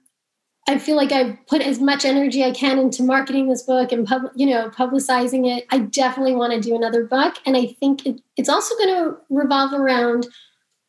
I 0.69 0.77
feel 0.77 0.95
like 0.95 1.11
I 1.11 1.39
put 1.47 1.63
as 1.63 1.79
much 1.79 2.05
energy 2.05 2.43
I 2.43 2.51
can 2.51 2.77
into 2.77 3.01
marketing 3.01 3.49
this 3.49 3.63
book 3.63 3.91
and 3.91 4.05
pub, 4.05 4.23
you 4.35 4.45
know 4.45 4.69
publicizing 4.69 5.47
it. 5.47 5.65
I 5.71 5.79
definitely 5.79 6.35
want 6.35 6.53
to 6.53 6.61
do 6.61 6.75
another 6.75 7.03
book, 7.03 7.35
and 7.45 7.57
I 7.57 7.65
think 7.79 8.05
it, 8.05 8.21
it's 8.37 8.47
also 8.47 8.75
going 8.75 8.89
to 8.89 9.17
revolve 9.29 9.73
around 9.73 10.27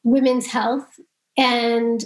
women's 0.05 0.47
health 0.47 1.01
and 1.39 2.05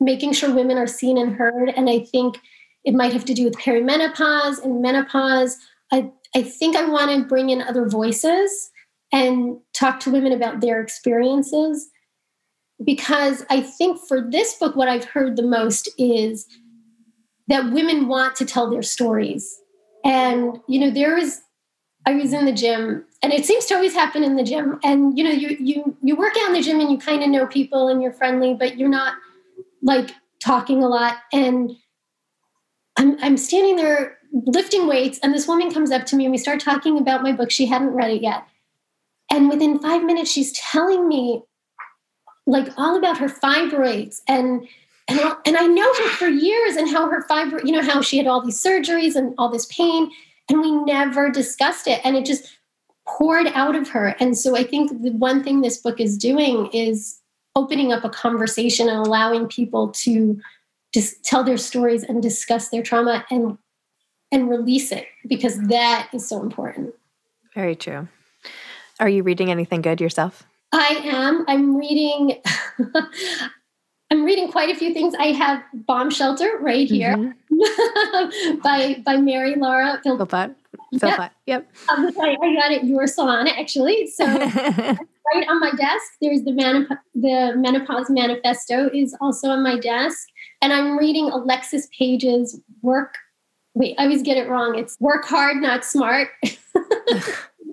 making 0.00 0.34
sure 0.34 0.54
women 0.54 0.78
are 0.78 0.86
seen 0.86 1.18
and 1.18 1.34
heard. 1.34 1.70
And 1.70 1.90
I 1.90 2.00
think 2.00 2.38
it 2.84 2.94
might 2.94 3.12
have 3.12 3.24
to 3.24 3.34
do 3.34 3.44
with 3.44 3.56
perimenopause 3.56 4.62
and 4.62 4.82
menopause. 4.82 5.56
I, 5.92 6.10
I 6.34 6.42
think 6.42 6.76
I 6.76 6.86
want 6.86 7.10
to 7.10 7.28
bring 7.28 7.50
in 7.50 7.62
other 7.62 7.88
voices 7.88 8.70
and 9.14 9.58
talk 9.72 10.00
to 10.00 10.10
women 10.10 10.32
about 10.32 10.60
their 10.60 10.82
experiences 10.82 11.88
because 12.84 13.44
I 13.48 13.60
think 13.60 14.00
for 14.08 14.20
this 14.20 14.54
book, 14.54 14.74
what 14.74 14.88
I've 14.88 15.04
heard 15.04 15.36
the 15.36 15.42
most 15.42 15.88
is 15.96 16.48
that 17.46 17.72
women 17.72 18.08
want 18.08 18.34
to 18.36 18.44
tell 18.44 18.68
their 18.68 18.82
stories. 18.82 19.48
And, 20.04 20.58
you 20.68 20.80
know, 20.80 20.90
there 20.90 21.16
is, 21.16 21.40
I 22.04 22.14
was 22.14 22.32
in 22.32 22.44
the 22.44 22.52
gym 22.52 23.04
and 23.22 23.32
it 23.32 23.46
seems 23.46 23.66
to 23.66 23.74
always 23.76 23.94
happen 23.94 24.24
in 24.24 24.34
the 24.34 24.42
gym. 24.42 24.80
And, 24.82 25.16
you 25.16 25.22
know, 25.22 25.30
you, 25.30 25.56
you, 25.60 25.96
you 26.02 26.16
work 26.16 26.34
out 26.42 26.48
in 26.48 26.54
the 26.54 26.62
gym 26.62 26.80
and 26.80 26.90
you 26.90 26.98
kind 26.98 27.22
of 27.22 27.28
know 27.28 27.46
people 27.46 27.86
and 27.86 28.02
you're 28.02 28.12
friendly, 28.12 28.54
but 28.54 28.76
you're 28.76 28.88
not 28.88 29.14
like 29.80 30.10
talking 30.42 30.82
a 30.82 30.88
lot. 30.88 31.18
And 31.32 31.70
I'm, 32.98 33.16
I'm 33.22 33.36
standing 33.36 33.76
there 33.76 34.18
lifting 34.46 34.88
weights, 34.88 35.20
and 35.22 35.32
this 35.32 35.46
woman 35.46 35.72
comes 35.72 35.92
up 35.92 36.04
to 36.06 36.16
me 36.16 36.24
and 36.24 36.32
we 36.32 36.38
start 36.38 36.58
talking 36.58 36.98
about 36.98 37.22
my 37.22 37.32
book. 37.32 37.52
She 37.52 37.66
hadn't 37.66 37.90
read 37.90 38.10
it 38.10 38.22
yet. 38.22 38.44
And 39.34 39.48
within 39.48 39.80
five 39.80 40.04
minutes, 40.04 40.30
she's 40.30 40.52
telling 40.52 41.08
me 41.08 41.42
like 42.46 42.68
all 42.76 42.96
about 42.96 43.18
her 43.18 43.28
fibroids 43.28 44.20
and 44.28 44.66
and 45.08 45.20
I, 45.20 45.36
and 45.44 45.56
I 45.56 45.66
know 45.66 45.92
her 45.92 46.08
for 46.10 46.28
years 46.28 46.76
and 46.76 46.88
how 46.88 47.10
her 47.10 47.26
fibro, 47.28 47.62
you 47.62 47.72
know, 47.72 47.82
how 47.82 48.00
she 48.00 48.16
had 48.16 48.26
all 48.26 48.42
these 48.42 48.62
surgeries 48.62 49.16
and 49.16 49.34
all 49.36 49.50
this 49.50 49.66
pain, 49.66 50.10
and 50.48 50.60
we 50.60 50.70
never 50.70 51.30
discussed 51.30 51.86
it, 51.86 52.00
and 52.04 52.16
it 52.16 52.24
just 52.24 52.56
poured 53.06 53.48
out 53.48 53.76
of 53.76 53.88
her. 53.88 54.16
And 54.18 54.38
so 54.38 54.56
I 54.56 54.64
think 54.64 55.02
the 55.02 55.10
one 55.10 55.42
thing 55.44 55.60
this 55.60 55.76
book 55.76 56.00
is 56.00 56.16
doing 56.16 56.68
is 56.72 57.20
opening 57.54 57.92
up 57.92 58.02
a 58.02 58.08
conversation 58.08 58.88
and 58.88 58.96
allowing 58.96 59.46
people 59.46 59.88
to 59.88 60.40
just 60.94 61.22
tell 61.22 61.44
their 61.44 61.58
stories 61.58 62.02
and 62.02 62.22
discuss 62.22 62.68
their 62.68 62.82
trauma 62.82 63.26
and 63.30 63.58
and 64.32 64.48
release 64.48 64.90
it 64.90 65.06
because 65.28 65.58
that 65.68 66.08
is 66.14 66.26
so 66.26 66.40
important. 66.40 66.94
Very 67.54 67.76
true. 67.76 68.08
Are 69.00 69.08
you 69.08 69.22
reading 69.22 69.50
anything 69.50 69.82
good 69.82 70.00
yourself? 70.00 70.44
I 70.72 71.00
am. 71.04 71.44
I'm 71.48 71.76
reading. 71.76 72.40
I'm 74.10 74.24
reading 74.24 74.50
quite 74.52 74.70
a 74.70 74.78
few 74.78 74.92
things. 74.92 75.14
I 75.18 75.28
have 75.28 75.62
Bomb 75.72 76.10
Shelter 76.10 76.58
right 76.60 76.86
here 76.86 77.16
mm-hmm. 77.16 78.58
by 78.62 79.02
by 79.04 79.16
Mary 79.16 79.56
Laura 79.56 80.00
Philpott. 80.04 80.54
Philpott. 80.98 81.32
Yep. 81.46 81.68
Um, 81.88 82.12
I, 82.20 82.36
I, 82.40 82.54
got 82.54 82.70
it 82.70 82.84
your 82.84 83.06
salon 83.06 83.48
actually. 83.48 84.06
So 84.08 84.24
right 84.26 85.48
on 85.48 85.60
my 85.60 85.72
desk, 85.76 86.04
there's 86.20 86.42
the 86.42 86.52
manop- 86.52 86.98
the 87.14 87.54
Menopause 87.56 88.10
Manifesto 88.10 88.90
is 88.92 89.16
also 89.20 89.48
on 89.48 89.62
my 89.62 89.78
desk, 89.78 90.28
and 90.62 90.72
I'm 90.72 90.98
reading 90.98 91.30
Alexis 91.30 91.88
Paige's 91.98 92.60
work. 92.82 93.14
Wait, 93.74 93.96
I 93.98 94.04
always 94.04 94.22
get 94.22 94.36
it 94.36 94.48
wrong. 94.48 94.78
It's 94.78 94.96
work 95.00 95.24
hard, 95.24 95.56
not 95.56 95.84
smart. 95.84 96.28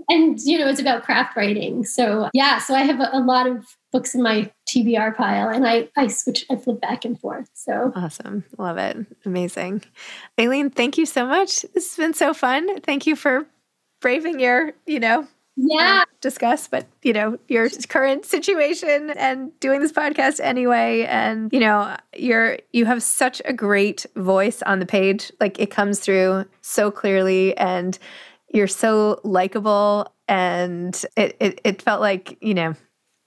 And 0.10 0.40
you 0.42 0.58
know 0.58 0.68
it's 0.68 0.80
about 0.80 1.04
craft 1.04 1.36
writing. 1.36 1.86
So 1.86 2.30
yeah 2.34 2.60
so 2.60 2.74
i 2.74 2.82
have 2.82 3.00
a, 3.00 3.10
a, 3.14 3.20
lot 3.20 3.48
of 3.48 3.66
books 3.92 4.16
in 4.16 4.22
my 4.22 4.52
tbr 4.68 5.16
pile 5.16 5.50
and 5.50 5.68
i 5.68 5.90
i 5.98 6.08
switch 6.08 6.46
i 6.50 6.56
flip 6.56 6.82
back 6.82 7.06
and 7.06 7.20
forth 7.20 7.50
so. 7.54 7.92
Awesome. 7.96 8.44
Love 8.58 8.78
it. 8.78 9.06
Amazing. 9.26 9.84
Aileen 10.40 10.70
thank 10.70 10.98
you 10.98 11.06
so 11.06 11.26
much. 11.26 11.62
This 11.74 11.96
has 11.96 11.98
been 11.98 12.14
so 12.14 12.34
fun. 12.34 12.82
Thank 12.82 13.06
you 13.06 13.16
for 13.16 13.46
braving 14.02 14.40
your 14.40 14.74
you 14.86 15.00
know 15.00 15.28
yeah. 15.58 16.00
Um, 16.02 16.06
discuss 16.22 16.68
but 16.68 16.88
you 17.04 17.14
know 17.14 17.38
your 17.48 17.70
current 17.90 18.26
situation 18.26 19.12
and 19.12 19.58
doing 19.60 19.82
this 19.82 19.92
podcast 19.92 20.40
anyway. 20.40 21.04
And 21.04 21.52
you 21.52 21.60
know 21.60 21.96
you're 22.16 22.58
you 22.72 22.86
have 22.86 23.04
such 23.04 23.42
a 23.46 23.54
great 23.54 24.06
voice 24.16 24.62
on 24.64 24.80
the 24.80 24.86
page. 24.86 25.32
Like 25.40 25.60
it 25.60 25.70
comes 25.70 26.00
through 26.00 26.46
so 26.62 26.90
clearly. 26.90 27.56
And 27.58 27.98
you're 28.54 28.68
so 28.68 29.20
likable 29.24 30.14
and 30.28 31.06
it, 31.18 31.36
it, 31.40 31.62
it 31.64 31.82
felt 31.82 32.02
like 32.02 32.38
you 32.42 32.54
know 32.54 32.74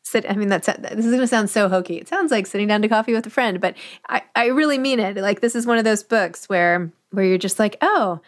sit 0.03 0.29
i 0.31 0.35
mean 0.35 0.49
that's 0.49 0.67
this 0.67 1.05
is 1.05 1.07
going 1.07 1.21
to 1.21 1.27
sound 1.27 1.49
so 1.49 1.69
hokey. 1.69 1.97
It 1.97 2.09
sounds 2.09 2.31
like 2.31 2.47
sitting 2.47 2.69
down 2.69 2.83
to 2.83 2.89
coffee 2.89 3.15
with 3.15 3.27
a 3.27 3.31
friend 3.31 3.61
but 3.61 3.75
i 4.09 4.23
i 4.37 4.47
really 4.47 4.79
mean 4.79 5.01
it. 5.01 5.17
Like 5.17 5.41
this 5.41 5.55
is 5.55 5.67
one 5.67 5.79
of 5.79 5.85
those 5.85 6.03
books 6.03 6.49
where 6.49 6.93
where 7.11 7.25
you're 7.25 7.39
just 7.39 7.59
like 7.59 7.77
oh 7.81 8.21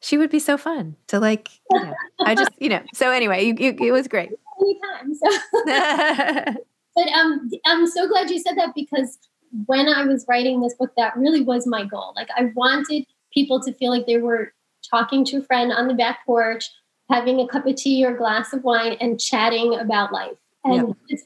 she 0.00 0.18
would 0.18 0.30
be 0.30 0.38
so 0.38 0.56
fun 0.56 0.96
to 1.08 1.18
like 1.18 1.48
you 1.70 1.80
know, 1.80 1.94
i 2.20 2.34
just 2.34 2.50
you 2.58 2.68
know. 2.68 2.82
So 2.94 3.10
anyway 3.10 3.44
you, 3.44 3.54
you, 3.58 3.76
it 3.80 3.92
was 3.92 4.08
great. 4.08 4.30
Anytime 4.60 5.14
so. 5.14 6.60
but 6.94 7.08
um 7.08 7.50
i'm 7.66 7.86
so 7.86 8.06
glad 8.06 8.30
you 8.30 8.38
said 8.38 8.56
that 8.56 8.74
because 8.74 9.18
when 9.66 9.88
i 9.88 10.04
was 10.04 10.24
writing 10.28 10.60
this 10.60 10.74
book 10.74 10.92
that 10.96 11.16
really 11.16 11.40
was 11.40 11.66
my 11.66 11.84
goal. 11.84 12.12
Like 12.14 12.28
i 12.36 12.50
wanted 12.54 13.06
people 13.32 13.60
to 13.62 13.72
feel 13.74 13.90
like 13.90 14.06
they 14.06 14.18
were 14.18 14.52
talking 14.90 15.24
to 15.26 15.38
a 15.38 15.42
friend 15.42 15.72
on 15.72 15.88
the 15.88 15.94
back 15.94 16.24
porch, 16.26 16.70
having 17.10 17.40
a 17.40 17.46
cup 17.46 17.66
of 17.66 17.76
tea 17.76 18.04
or 18.04 18.16
glass 18.16 18.52
of 18.52 18.64
wine, 18.64 18.96
and 19.00 19.20
chatting 19.20 19.74
about 19.74 20.12
life. 20.12 20.36
And 20.64 20.94
yep. 21.08 21.20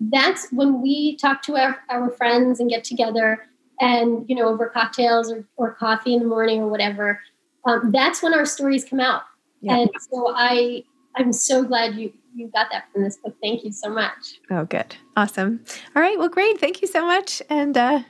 that's 0.00 0.50
when 0.50 0.82
we 0.82 1.16
talk 1.16 1.42
to 1.42 1.56
our, 1.56 1.78
our 1.88 2.10
friends 2.10 2.60
and 2.60 2.68
get 2.68 2.84
together 2.84 3.46
and, 3.80 4.24
you 4.28 4.36
know, 4.36 4.48
over 4.48 4.68
cocktails 4.68 5.32
or, 5.32 5.44
or 5.56 5.74
coffee 5.74 6.14
in 6.14 6.20
the 6.20 6.28
morning 6.28 6.60
or 6.60 6.68
whatever. 6.68 7.20
Um, 7.66 7.90
that's 7.92 8.22
when 8.22 8.34
our 8.34 8.44
stories 8.44 8.84
come 8.84 9.00
out. 9.00 9.22
Yep. 9.62 9.78
And 9.78 9.90
so 10.10 10.32
I, 10.34 10.84
I'm 11.16 11.32
so 11.32 11.62
glad 11.64 11.94
you 11.94 12.12
you 12.34 12.48
got 12.48 12.68
that 12.72 12.84
from 12.92 13.02
this 13.02 13.16
book. 13.16 13.36
Thank 13.42 13.64
you 13.64 13.72
so 13.72 13.88
much. 13.88 14.40
Oh, 14.50 14.64
good. 14.64 14.96
Awesome. 15.16 15.64
All 15.94 16.02
right. 16.02 16.18
Well, 16.18 16.28
great. 16.28 16.58
Thank 16.60 16.82
you 16.82 16.88
so 16.88 17.04
much. 17.06 17.42
And 17.48 17.76
uh, 17.76 18.00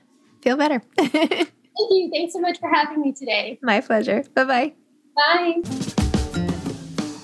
feel 0.42 0.56
better. 0.56 0.80
Thank 0.96 1.52
you. 1.90 2.10
Thanks 2.12 2.34
so 2.34 2.40
much 2.40 2.58
for 2.60 2.68
having 2.68 3.00
me 3.00 3.12
today. 3.12 3.58
My 3.62 3.80
pleasure. 3.80 4.24
Bye 4.34 4.44
bye. 4.44 4.72
Bye. 5.14 5.61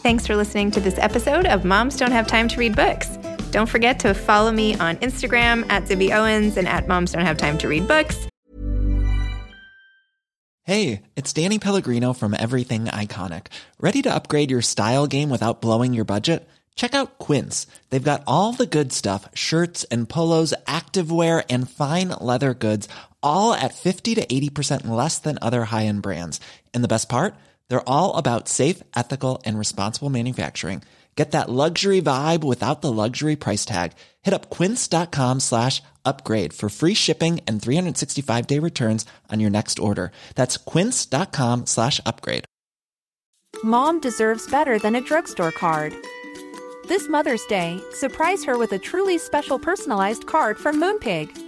Thanks 0.02 0.26
for 0.26 0.36
listening 0.36 0.70
to 0.72 0.80
this 0.80 0.98
episode 0.98 1.46
of 1.46 1.64
Moms 1.64 1.96
Don't 1.96 2.12
Have 2.12 2.26
Time 2.26 2.48
to 2.48 2.58
Read 2.58 2.76
Books. 2.76 3.08
Don't 3.50 3.68
forget 3.68 3.98
to 4.00 4.14
follow 4.14 4.52
me 4.52 4.74
on 4.76 4.96
Instagram 4.98 5.64
at 5.70 5.84
Zibby 5.84 6.10
Owens 6.14 6.56
and 6.56 6.68
at 6.68 6.86
Moms 6.86 7.12
Don't 7.12 7.24
Have 7.24 7.36
Time 7.38 7.58
to 7.58 7.68
Read 7.68 7.88
Books. 7.88 8.28
Hey, 10.64 11.02
it's 11.16 11.32
Danny 11.32 11.58
Pellegrino 11.58 12.12
from 12.12 12.34
Everything 12.34 12.84
Iconic. 12.86 13.46
Ready 13.80 14.02
to 14.02 14.14
upgrade 14.14 14.50
your 14.50 14.60
style 14.60 15.06
game 15.06 15.30
without 15.30 15.62
blowing 15.62 15.94
your 15.94 16.04
budget? 16.04 16.46
Check 16.74 16.94
out 16.94 17.18
Quince. 17.18 17.66
They've 17.88 18.04
got 18.04 18.22
all 18.26 18.52
the 18.52 18.66
good 18.66 18.92
stuff 18.92 19.28
shirts 19.34 19.84
and 19.84 20.08
polos, 20.08 20.52
activewear, 20.66 21.42
and 21.48 21.70
fine 21.70 22.08
leather 22.20 22.52
goods, 22.52 22.86
all 23.22 23.54
at 23.54 23.74
50 23.74 24.14
to 24.16 24.26
80% 24.26 24.86
less 24.86 25.18
than 25.18 25.38
other 25.40 25.64
high 25.64 25.86
end 25.86 26.02
brands. 26.02 26.38
And 26.74 26.84
the 26.84 26.88
best 26.88 27.08
part? 27.08 27.34
They're 27.68 27.88
all 27.88 28.16
about 28.16 28.48
safe, 28.48 28.82
ethical, 28.96 29.42
and 29.44 29.58
responsible 29.58 30.10
manufacturing. 30.10 30.82
Get 31.16 31.32
that 31.32 31.50
luxury 31.50 32.00
vibe 32.00 32.44
without 32.44 32.80
the 32.80 32.92
luxury 32.92 33.34
price 33.34 33.64
tag. 33.64 33.94
Hit 34.22 34.32
up 34.32 34.50
quince.com 34.50 35.40
slash 35.40 35.82
upgrade 36.04 36.52
for 36.52 36.68
free 36.68 36.94
shipping 36.94 37.40
and 37.44 37.60
365 37.60 38.46
day 38.46 38.60
returns 38.60 39.04
on 39.28 39.40
your 39.40 39.50
next 39.50 39.80
order. 39.80 40.12
That's 40.36 40.56
quince.com 40.56 41.66
slash 41.66 42.00
upgrade. 42.06 42.44
Mom 43.64 44.00
deserves 44.00 44.48
better 44.48 44.78
than 44.78 44.94
a 44.94 45.00
drugstore 45.00 45.50
card. 45.50 45.92
This 46.86 47.08
Mother's 47.08 47.44
Day, 47.46 47.80
surprise 47.90 48.44
her 48.44 48.56
with 48.56 48.72
a 48.72 48.78
truly 48.78 49.18
special 49.18 49.58
personalized 49.58 50.26
card 50.26 50.56
from 50.56 50.80
Moonpig. 50.80 51.47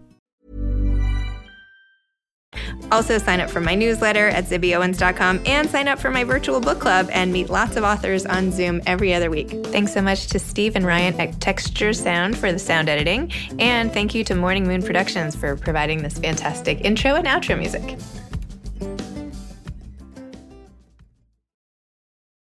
Also, 2.91 3.17
sign 3.17 3.39
up 3.39 3.49
for 3.49 3.61
my 3.61 3.75
newsletter 3.75 4.27
at 4.27 4.45
zibbyowens.com 4.45 5.41
and 5.45 5.69
sign 5.69 5.87
up 5.87 5.99
for 5.99 6.09
my 6.11 6.23
virtual 6.23 6.59
book 6.59 6.79
club 6.79 7.09
and 7.11 7.31
meet 7.31 7.49
lots 7.49 7.75
of 7.75 7.83
authors 7.83 8.25
on 8.25 8.51
Zoom 8.51 8.81
every 8.85 9.13
other 9.13 9.29
week. 9.29 9.49
Thanks 9.67 9.93
so 9.93 10.01
much 10.01 10.27
to 10.27 10.39
Steve 10.39 10.75
and 10.75 10.85
Ryan 10.85 11.19
at 11.19 11.39
Texture 11.39 11.93
Sound 11.93 12.37
for 12.37 12.51
the 12.51 12.59
sound 12.59 12.89
editing. 12.89 13.31
And 13.59 13.91
thank 13.93 14.15
you 14.15 14.23
to 14.25 14.35
Morning 14.35 14.67
Moon 14.67 14.81
Productions 14.81 15.35
for 15.35 15.55
providing 15.55 16.01
this 16.03 16.19
fantastic 16.19 16.81
intro 16.81 17.15
and 17.15 17.27
outro 17.27 17.57
music. 17.57 17.97